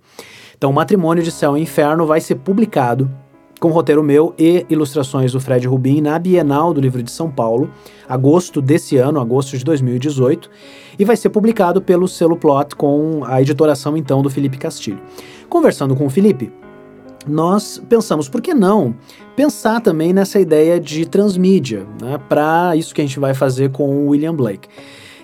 [0.57, 3.11] Então, o Matrimônio de Céu e Inferno vai ser publicado
[3.59, 7.71] com roteiro meu e ilustrações do Fred Rubin na Bienal do Livro de São Paulo,
[8.09, 10.51] agosto desse ano, agosto de 2018,
[10.99, 15.01] e vai ser publicado pelo selo Plot com a editoração então do Felipe Castilho.
[15.49, 16.53] Conversando com o Felipe,
[17.27, 18.95] nós pensamos, por que não
[19.37, 23.89] pensar também nessa ideia de transmídia, né, para isso que a gente vai fazer com
[23.89, 24.69] o William Blake.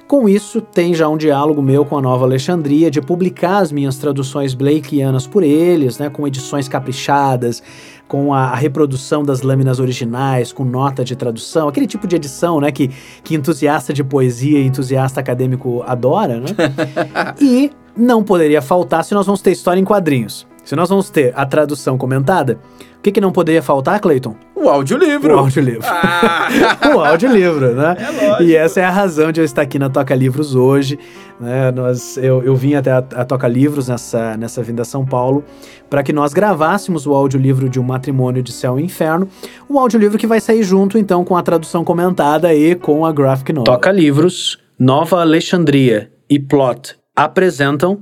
[0.08, 3.98] Com isso, tem já um diálogo meu com a Nova Alexandria de publicar as minhas
[3.98, 7.62] traduções Blakeanas por eles, né, com edições caprichadas,
[8.08, 12.58] com a, a reprodução das lâminas originais, com nota de tradução, aquele tipo de edição,
[12.58, 12.88] né, que,
[13.22, 16.48] que entusiasta de poesia e entusiasta acadêmico adora, né?
[17.38, 20.47] e não poderia faltar se nós vamos ter história em quadrinhos.
[20.68, 22.58] Se nós vamos ter a tradução comentada,
[22.98, 24.36] o que, que não poderia faltar, Clayton?
[24.54, 25.34] O audiolivro.
[25.34, 25.80] O audiolivro.
[25.82, 26.46] Ah,
[26.94, 27.96] o audiolivro, né?
[27.98, 28.42] É lógico.
[28.42, 30.98] E essa é a razão de eu estar aqui na Toca Livros hoje.
[31.40, 31.70] Né?
[31.70, 35.42] Nós, eu, eu vim até a, a Toca Livros nessa, nessa vinda a São Paulo
[35.88, 39.26] para que nós gravássemos o audiolivro de Um Matrimônio de Céu e Inferno.
[39.70, 43.54] Um audiolivro que vai sair junto, então, com a tradução comentada e com a graphic
[43.54, 43.72] novel.
[43.72, 47.98] Toca Livros, Nova Alexandria e Plot apresentam...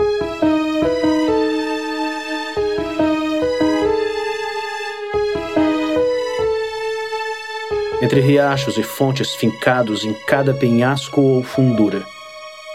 [8.06, 12.04] entre riachos e fontes fincados em cada penhasco ou fundura.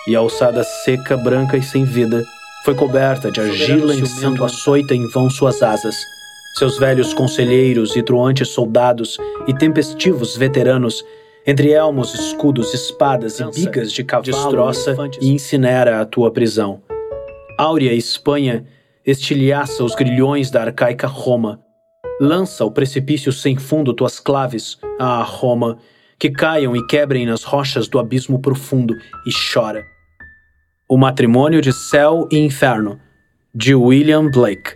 [0.05, 2.21] E a alçada seca, branca e sem vida
[2.65, 5.95] foi coberta de argila enchendo açoita em vão suas asas.
[6.55, 9.17] Seus velhos conselheiros e truantes soldados
[9.47, 11.01] e tempestivos veteranos,
[11.47, 16.81] entre elmos, escudos, espadas e bigas de cavalo, destroça e incinera a tua prisão.
[17.57, 18.65] Áurea Espanha
[19.05, 21.61] estilhaça os grilhões da arcaica Roma.
[22.23, 25.79] Lança ao precipício sem fundo tuas claves, ah, Roma,
[26.19, 28.95] que caiam e quebrem nas rochas do abismo profundo
[29.25, 29.83] e chora.
[30.87, 32.99] O Matrimônio de Céu e Inferno,
[33.55, 34.75] de William Blake.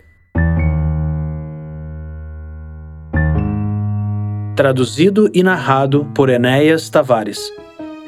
[4.56, 7.52] Traduzido e narrado por Enéas Tavares.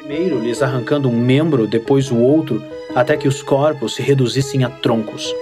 [0.01, 2.61] Primeiro lhes arrancando um membro, depois o outro,
[2.93, 5.33] até que os corpos se reduzissem a troncos.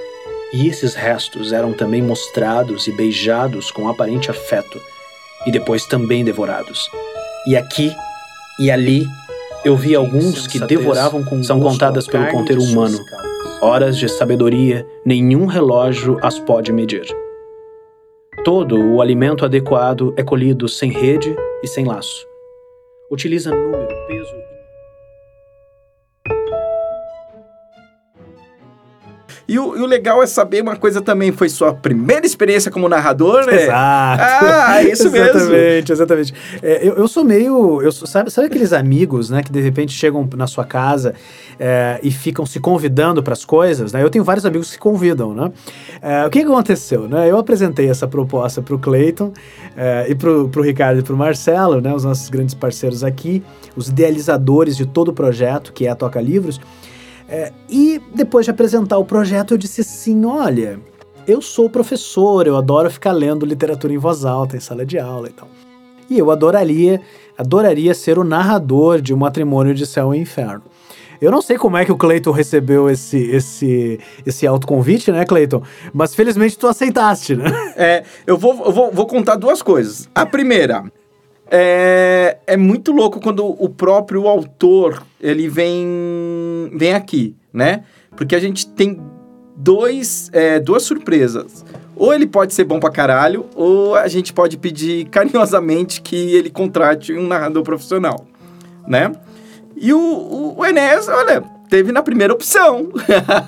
[0.53, 4.80] E esses restos eram também mostrados e beijados com aparente afeto,
[5.47, 6.88] e depois também devorados.
[7.47, 7.92] E aqui
[8.59, 9.07] e ali
[9.64, 12.99] eu vi alguns que devoravam com São contadas pelo ponteiro humano.
[13.61, 17.07] Horas de sabedoria, nenhum relógio as pode medir.
[18.44, 22.26] Todo o alimento adequado é colhido sem rede e sem laço.
[23.11, 24.55] Utiliza número, peso
[29.49, 32.88] E o, e o, legal é saber uma coisa também, foi sua primeira experiência como
[32.88, 33.62] narrador, né?
[33.62, 34.22] Exato.
[34.24, 35.55] Ah, é isso exatamente, mesmo.
[35.55, 36.34] Exatamente, exatamente.
[36.62, 37.80] É, eu, eu sou meio.
[37.80, 41.14] Eu sou, sabe, sabe aqueles amigos, né, que de repente chegam na sua casa
[41.61, 44.03] é, e ficam se convidando para as coisas, né?
[44.03, 45.53] Eu tenho vários amigos que convidam, né?
[46.03, 47.30] É, o que, que aconteceu, né?
[47.30, 49.32] Eu apresentei essa proposta para o Cleiton
[49.76, 51.94] é, e para o Ricardo e para o Marcelo, né?
[51.94, 53.44] Os nossos grandes parceiros aqui,
[53.76, 56.61] os idealizadores de todo o projeto, que é a Toca Livros.
[57.29, 60.81] É, e depois de apresentar o projeto, eu disse assim: olha,
[61.27, 65.29] eu sou professor, eu adoro ficar lendo literatura em voz alta, em sala de aula
[65.29, 65.49] e tal.
[66.09, 67.01] E eu adoraria,
[67.37, 70.62] adoraria ser o narrador de um matrimônio de céu e inferno.
[71.20, 75.62] Eu não sei como é que o Clayton recebeu esse, esse, esse autoconvite, né, Clayton?
[75.93, 77.51] Mas felizmente tu aceitaste, né?
[77.74, 80.09] É, eu vou, eu vou, vou contar duas coisas.
[80.14, 80.85] A primeira,
[81.51, 87.84] é, é muito louco quando o próprio autor ele vem, vem aqui, né?
[88.16, 89.01] Porque a gente tem
[89.57, 91.64] dois, é, duas surpresas.
[91.94, 96.51] Ou ele pode ser bom pra caralho, ou a gente pode pedir carinhosamente que ele
[96.51, 98.26] contrate um narrador profissional,
[98.86, 99.12] né?
[99.76, 102.88] E o, o, o Enéas, olha, teve na primeira opção.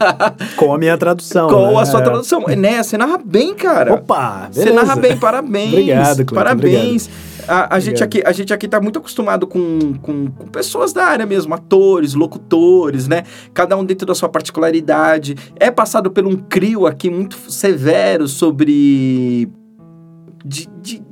[0.56, 1.48] Com a minha tradução.
[1.48, 1.80] Com né?
[1.80, 2.48] a sua tradução.
[2.48, 3.94] Enéas, você narra bem, cara.
[3.94, 4.62] Opa, beleza.
[4.62, 5.72] Você narra bem, parabéns.
[5.72, 7.06] obrigado, Cleiton, Parabéns.
[7.06, 7.27] Obrigado.
[7.48, 11.06] A, a gente aqui, a gente aqui tá muito acostumado com, com, com, pessoas da
[11.06, 13.24] área mesmo, atores, locutores, né?
[13.54, 15.34] Cada um dentro da sua particularidade.
[15.56, 19.48] É passado por um crio aqui muito severo sobre.
[20.44, 21.02] De, de,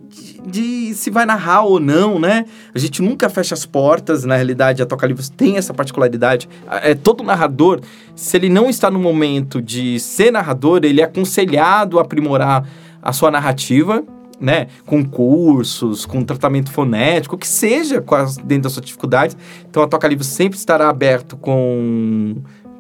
[0.47, 2.45] de, se vai narrar ou não, né?
[2.74, 6.49] A gente nunca fecha as portas, na realidade, a Toca Livros tem essa particularidade.
[6.82, 7.80] É, todo narrador,
[8.14, 12.68] se ele não está no momento de ser narrador, ele é aconselhado a aprimorar
[13.03, 14.05] a sua narrativa,
[14.41, 18.05] né, com cursos, com tratamento fonético, o que seja
[18.45, 19.37] dentro das suas dificuldades.
[19.68, 22.37] Então a Toca Livro sempre estará aberto com.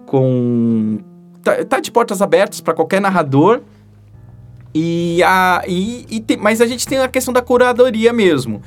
[0.06, 0.98] com
[1.42, 3.60] tá, tá de portas abertas para qualquer narrador.
[4.74, 8.60] E a, e, e tem, mas a gente tem a questão da curadoria mesmo,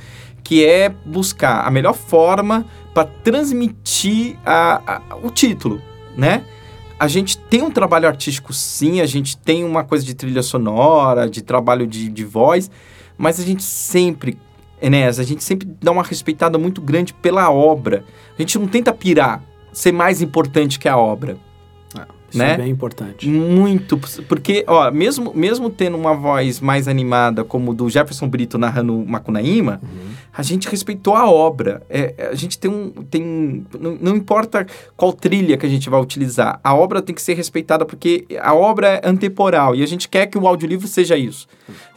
[0.44, 2.66] que é buscar a melhor forma
[2.96, 4.82] para transmitir a,
[5.12, 5.80] a, o título,
[6.18, 6.44] né?
[7.00, 11.30] A gente tem um trabalho artístico, sim, a gente tem uma coisa de trilha sonora,
[11.30, 12.70] de trabalho de, de voz,
[13.18, 14.38] mas a gente sempre,
[14.82, 18.04] Enéas, a gente sempre dá uma respeitada muito grande pela obra.
[18.38, 19.42] A gente não tenta pirar,
[19.72, 21.38] ser mais importante que a obra.
[22.30, 22.54] Isso né?
[22.54, 23.28] é bem importante.
[23.28, 29.04] Muito, porque, ó, mesmo, mesmo tendo uma voz mais animada, como do Jefferson Brito narrando
[29.06, 30.12] Macunaíma, uhum.
[30.32, 31.82] a gente respeitou a obra.
[31.90, 32.90] É, a gente tem um.
[33.10, 34.66] Tem, não, não, importa
[34.96, 38.54] qual trilha que a gente vai utilizar, a obra tem que ser respeitada, porque a
[38.54, 41.48] obra é antemporal e a gente quer que o audiolivro seja isso.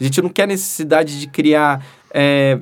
[0.01, 1.85] A gente não quer necessidade de criar.
[2.15, 2.59] É,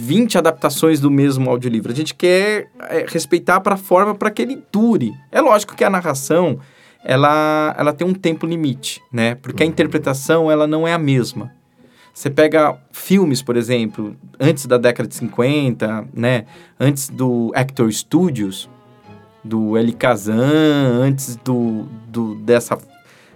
[0.00, 1.92] 20 adaptações do mesmo audiolivro.
[1.92, 5.12] A gente quer é, respeitar para a forma para que ele dure.
[5.30, 6.58] É lógico que a narração
[7.04, 9.34] ela, ela tem um tempo limite, né?
[9.34, 9.72] Porque a uhum.
[9.72, 11.52] interpretação ela não é a mesma.
[12.12, 16.44] Você pega filmes, por exemplo, antes da década de 50, né?
[16.78, 18.68] Antes do Actor Studios,
[19.42, 22.76] do Eli Kazan, antes do, do dessa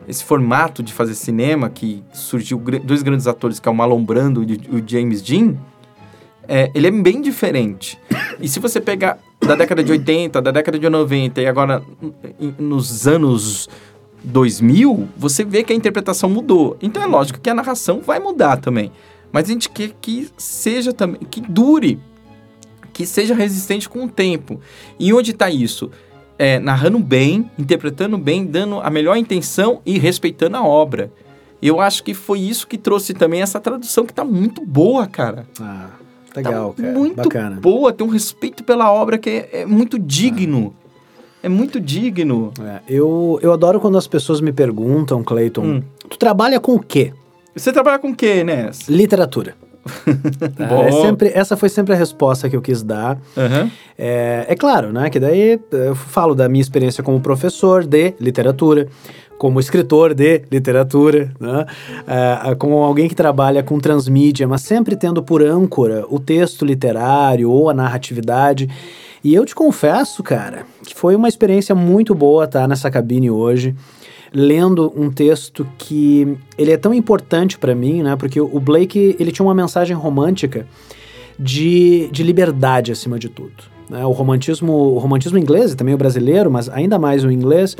[0.06, 4.42] esse formato de fazer cinema que surgiu dois grandes atores que é o Marlon Brando
[4.42, 5.56] e o James Dean,
[6.49, 7.99] é, ele é bem diferente.
[8.40, 11.82] E se você pegar da década de 80, da década de 90 e agora
[12.59, 13.68] nos anos
[14.22, 16.76] 2000, você vê que a interpretação mudou.
[16.80, 18.90] Então é lógico que a narração vai mudar também.
[19.30, 21.99] Mas a gente quer que seja também, que dure.
[22.92, 24.61] que seja resistente com o tempo.
[24.99, 25.90] E onde está isso?
[26.38, 31.12] É, narrando bem, interpretando bem, dando a melhor intenção e respeitando a obra.
[31.61, 35.47] Eu acho que foi isso que trouxe também essa tradução que tá muito boa, cara.
[35.61, 35.90] Ah,
[36.37, 36.95] legal, tá cara.
[36.99, 37.59] Muito Bacana.
[37.61, 40.74] boa, tem um respeito pela obra que é, é muito digno.
[41.43, 42.53] É muito digno.
[42.61, 45.82] É, eu, eu adoro quando as pessoas me perguntam, Clayton, Hum.
[46.09, 47.12] tu trabalha com o quê?
[47.55, 48.89] Você trabalha com o quê, Ness?
[48.89, 49.55] Literatura.
[50.57, 50.66] Tá?
[50.66, 50.85] Bom.
[50.85, 53.18] É sempre, essa foi sempre a resposta que eu quis dar.
[53.37, 53.70] Aham.
[53.99, 55.11] É, é claro, né?
[55.11, 58.89] Que daí eu falo da minha experiência como professor de literatura,
[59.39, 61.66] como escritor de literatura, né?
[62.07, 67.51] É, como alguém que trabalha com transmídia, mas sempre tendo por âncora o texto literário
[67.51, 68.68] ou a narratividade.
[69.22, 73.74] E eu te confesso, cara, que foi uma experiência muito boa estar nessa cabine hoje,
[74.35, 78.16] lendo um texto que ele é tão importante para mim, né?
[78.16, 80.66] Porque o Blake ele tinha uma mensagem romântica
[81.39, 83.64] de, de liberdade acima de tudo.
[83.89, 84.05] né?
[84.05, 87.76] O romantismo, o romantismo inglês e também o brasileiro, mas ainda mais o inglês,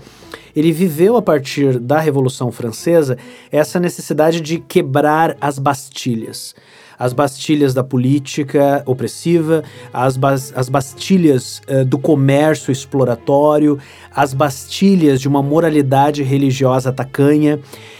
[0.55, 3.19] ele viveu a partir da Revolução Francesa
[3.51, 6.55] essa necessidade de quebrar as bastilhas.
[6.99, 13.79] As bastilhas da política opressiva, as, bas as bastilhas eh, do comércio exploratório,
[14.15, 17.59] as bastilhas de uma moralidade religiosa tacanha.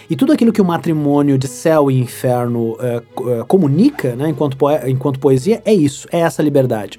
[0.09, 2.77] E tudo aquilo que o matrimônio de céu e inferno
[3.15, 6.99] co- eh, comunica, né, enquanto, poe- enquanto poesia, é isso, é essa liberdade.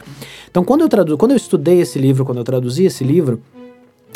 [0.50, 3.40] Então, quando eu, quando eu estudei esse livro, quando eu traduzi esse livro,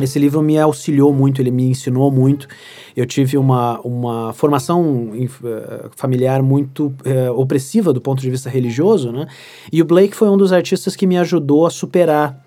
[0.04, 2.47] esse livro me auxiliou muito, ele me ensinou muito.
[2.95, 9.12] Eu tive uma, uma formação eh, familiar muito eh, opressiva do ponto de vista religioso,
[9.12, 9.28] né?
[9.72, 12.43] E o Blake foi um dos artistas que me ajudou a superar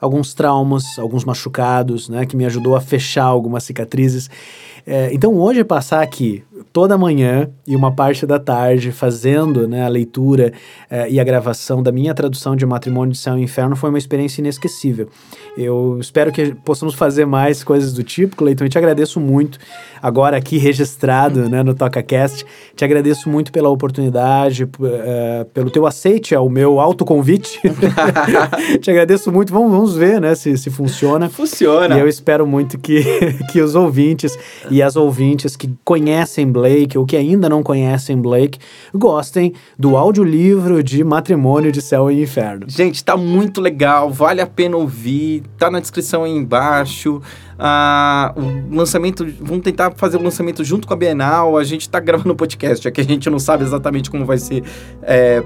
[0.00, 2.26] alguns traumas, alguns machucados, né?
[2.26, 4.30] Que me ajudou a fechar algumas cicatrizes.
[4.86, 6.44] Eh, então hoje passar aqui
[6.76, 10.52] toda manhã e uma parte da tarde fazendo né, a leitura
[10.90, 13.96] eh, e a gravação da minha tradução de Matrimônio de Céu e Inferno foi uma
[13.96, 15.08] experiência inesquecível.
[15.56, 18.64] Eu espero que possamos fazer mais coisas do tipo, Cleiton.
[18.64, 19.58] Eu te agradeço muito
[20.02, 22.44] agora aqui registrado né, no TocaCast.
[22.74, 27.58] Te agradeço muito pela oportunidade, eh, pelo teu aceite ao meu autoconvite.
[28.82, 29.50] te agradeço muito.
[29.50, 31.30] Vamos, vamos ver né, se, se funciona.
[31.30, 31.96] Funciona.
[31.96, 33.02] E eu espero muito que,
[33.50, 34.38] que os ouvintes
[34.70, 38.58] e as ouvintes que conhecem Blake ou que ainda não conhecem Blake
[38.92, 42.66] gostem do audiolivro de Matrimônio de Céu e Inferno.
[42.68, 47.22] Gente, tá muito legal, vale a pena ouvir, tá na descrição aí embaixo.
[47.58, 51.56] Ah, o lançamento, vamos tentar fazer o lançamento junto com a Bienal.
[51.56, 54.38] A gente tá gravando o podcast, é que a gente não sabe exatamente como vai
[54.38, 54.64] ser
[55.02, 55.42] é,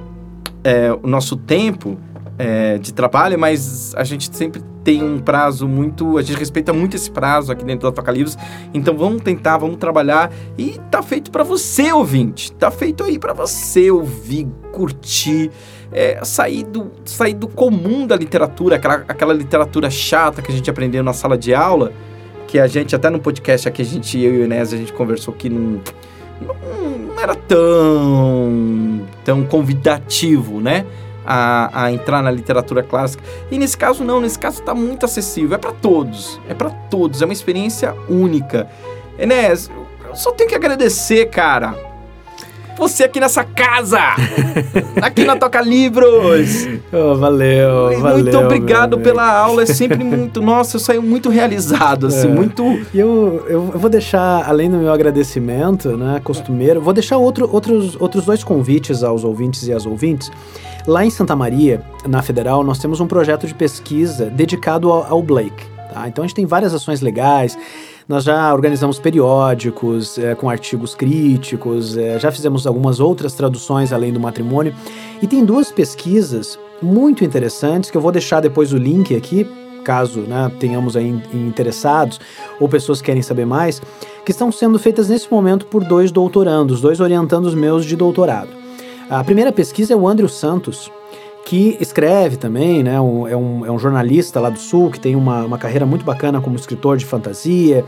[0.65, 1.99] é, o nosso tempo
[2.39, 6.19] é, de trabalho, mas a gente sempre tem um prazo muito.
[6.19, 8.37] A gente respeita muito esse prazo aqui dentro da Toca Livros.
[8.73, 10.33] Então vamos tentar, vamos trabalhar.
[10.57, 12.53] E tá feito pra você, ouvinte.
[12.53, 15.51] Tá feito aí pra você ouvir, curtir
[15.93, 20.71] é, sair, do, sair do comum da literatura, aquela, aquela literatura chata que a gente
[20.71, 21.93] aprendeu na sala de aula,
[22.47, 24.93] que a gente, até no podcast aqui, a gente, eu e o Inés, a gente
[24.93, 25.81] conversou que não,
[26.41, 30.87] não, não era tão, tão convidativo, né?
[31.27, 33.23] A, a entrar na literatura clássica.
[33.51, 37.21] E nesse caso, não, nesse caso tá muito acessível, é para todos, é para todos,
[37.21, 38.67] é uma experiência única.
[39.19, 39.71] Inés,
[40.09, 41.75] eu só tenho que agradecer, cara.
[42.79, 43.99] Você aqui nessa casa!
[45.03, 46.67] aqui na Toca Livros!
[46.93, 48.41] Oh, valeu, muito valeu.
[48.47, 50.41] obrigado meu pela aula, é sempre muito.
[50.43, 52.31] Nossa, eu saio muito realizado, assim, É.
[52.35, 52.65] muito.
[52.93, 57.97] E eu, eu vou deixar, além do meu agradecimento, né, costumeiro, vou deixar outro, outros,
[58.01, 60.33] outros dois convites aos ouvintes e às ouvintes.
[60.87, 65.23] Lá em Santa Maria, na Federal, nós temos um projeto de pesquisa dedicado ao, ao
[65.23, 65.65] Blake.
[65.93, 66.09] Tá?
[66.09, 67.57] Então a gente tem várias ações legais.
[68.09, 74.13] Nós já organizamos periódicos eh, com artigos críticos, eh, já fizemos algumas outras traduções além
[74.13, 74.75] do matrimônio.
[75.23, 79.49] E tem duas pesquisas muito interessantes que eu vou deixar depois o link aqui,
[79.85, 82.19] caso né, tenhamos aí in- interessados
[82.59, 83.81] ou pessoas que querem saber mais,
[84.25, 88.60] que estão sendo feitas nesse momento por dois doutorandos, dois orientandos meus de doutorado.
[89.11, 90.91] A primeira pesquisa é o Andrew Santos,
[91.45, 93.01] que escreve também, né?
[93.01, 96.05] um- é, um, é um jornalista lá do Sul, que tem uma, uma carreira muito
[96.05, 97.85] bacana como escritor de fantasia.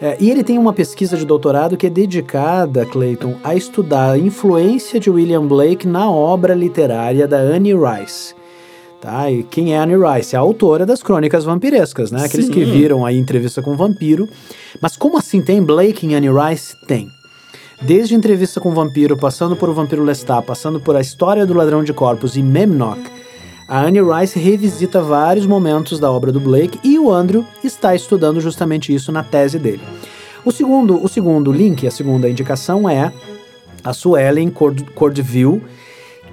[0.00, 4.18] É, e ele tem uma pesquisa de doutorado que é dedicada, Clayton, a estudar a
[4.18, 8.34] influência de William Blake na obra literária da Anne Rice.
[9.00, 9.30] Tá?
[9.30, 10.34] E quem é Anne Rice?
[10.34, 12.24] É a autora das crônicas vampirescas, né?
[12.24, 12.72] Aqueles que Sim.
[12.72, 14.28] viram a entrevista com o vampiro.
[14.82, 16.74] Mas como assim tem Blake em Anne Rice?
[16.86, 17.08] Tem.
[17.82, 21.54] Desde Entrevista com o Vampiro, passando por O Vampiro Lestat, passando por A História do
[21.54, 23.00] Ladrão de Corpos e Memnoch,
[23.68, 28.40] a Anne Rice revisita vários momentos da obra do Blake e o Andrew está estudando
[28.40, 29.82] justamente isso na tese dele.
[30.44, 33.12] O segundo, o segundo link, a segunda indicação é
[33.82, 35.62] a Suellen Cord Cordeville,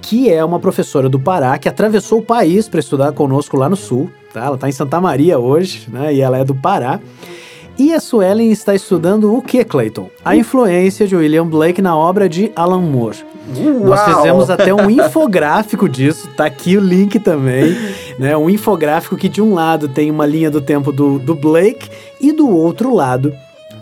[0.00, 3.76] que é uma professora do Pará que atravessou o país para estudar conosco lá no
[3.76, 4.10] sul.
[4.32, 4.44] Tá?
[4.44, 6.14] Ela está em Santa Maria hoje, né?
[6.14, 7.00] E ela é do Pará.
[7.76, 10.08] E a Suelen está estudando o que, Clayton?
[10.24, 13.24] A influência de William Blake na obra de Alan Moore.
[13.48, 14.16] Nós Uau!
[14.16, 17.76] fizemos até um infográfico disso, tá aqui o link também,
[18.16, 18.36] né?
[18.36, 22.32] Um infográfico que de um lado tem uma linha do tempo do, do Blake e
[22.32, 23.34] do outro lado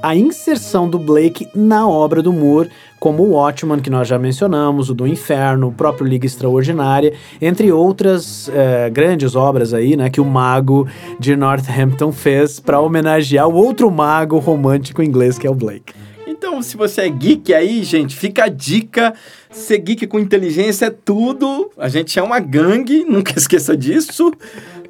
[0.03, 4.91] a inserção do Blake na obra do Moore, como o Watchman, que nós já mencionamos,
[4.91, 10.21] o do Inferno, o próprio Liga Extraordinária, entre outras eh, grandes obras aí, né, que
[10.21, 10.89] o mago
[11.19, 15.95] de Northampton fez para homenagear o outro mago romântico inglês, que é o Blake.
[16.27, 19.15] Então, se você é geek aí, gente, fica a dica.
[19.51, 21.71] Ser geek com inteligência é tudo.
[21.79, 24.33] A gente é uma gangue, nunca esqueça disso,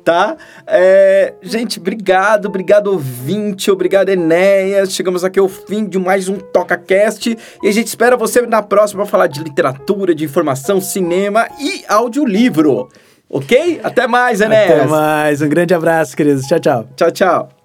[0.05, 0.36] tá?
[0.66, 4.92] É, gente, obrigado, obrigado ouvinte, obrigado Enéas.
[4.92, 9.03] Chegamos aqui ao fim de mais um TocaCast e a gente espera você na próxima
[9.03, 12.88] para falar de literatura, de informação, cinema e audiolivro.
[13.28, 13.80] Ok?
[13.82, 14.80] Até mais, Enéas.
[14.80, 16.46] Até mais, um grande abraço, queridos.
[16.46, 16.88] Tchau, tchau.
[16.94, 17.61] Tchau, tchau.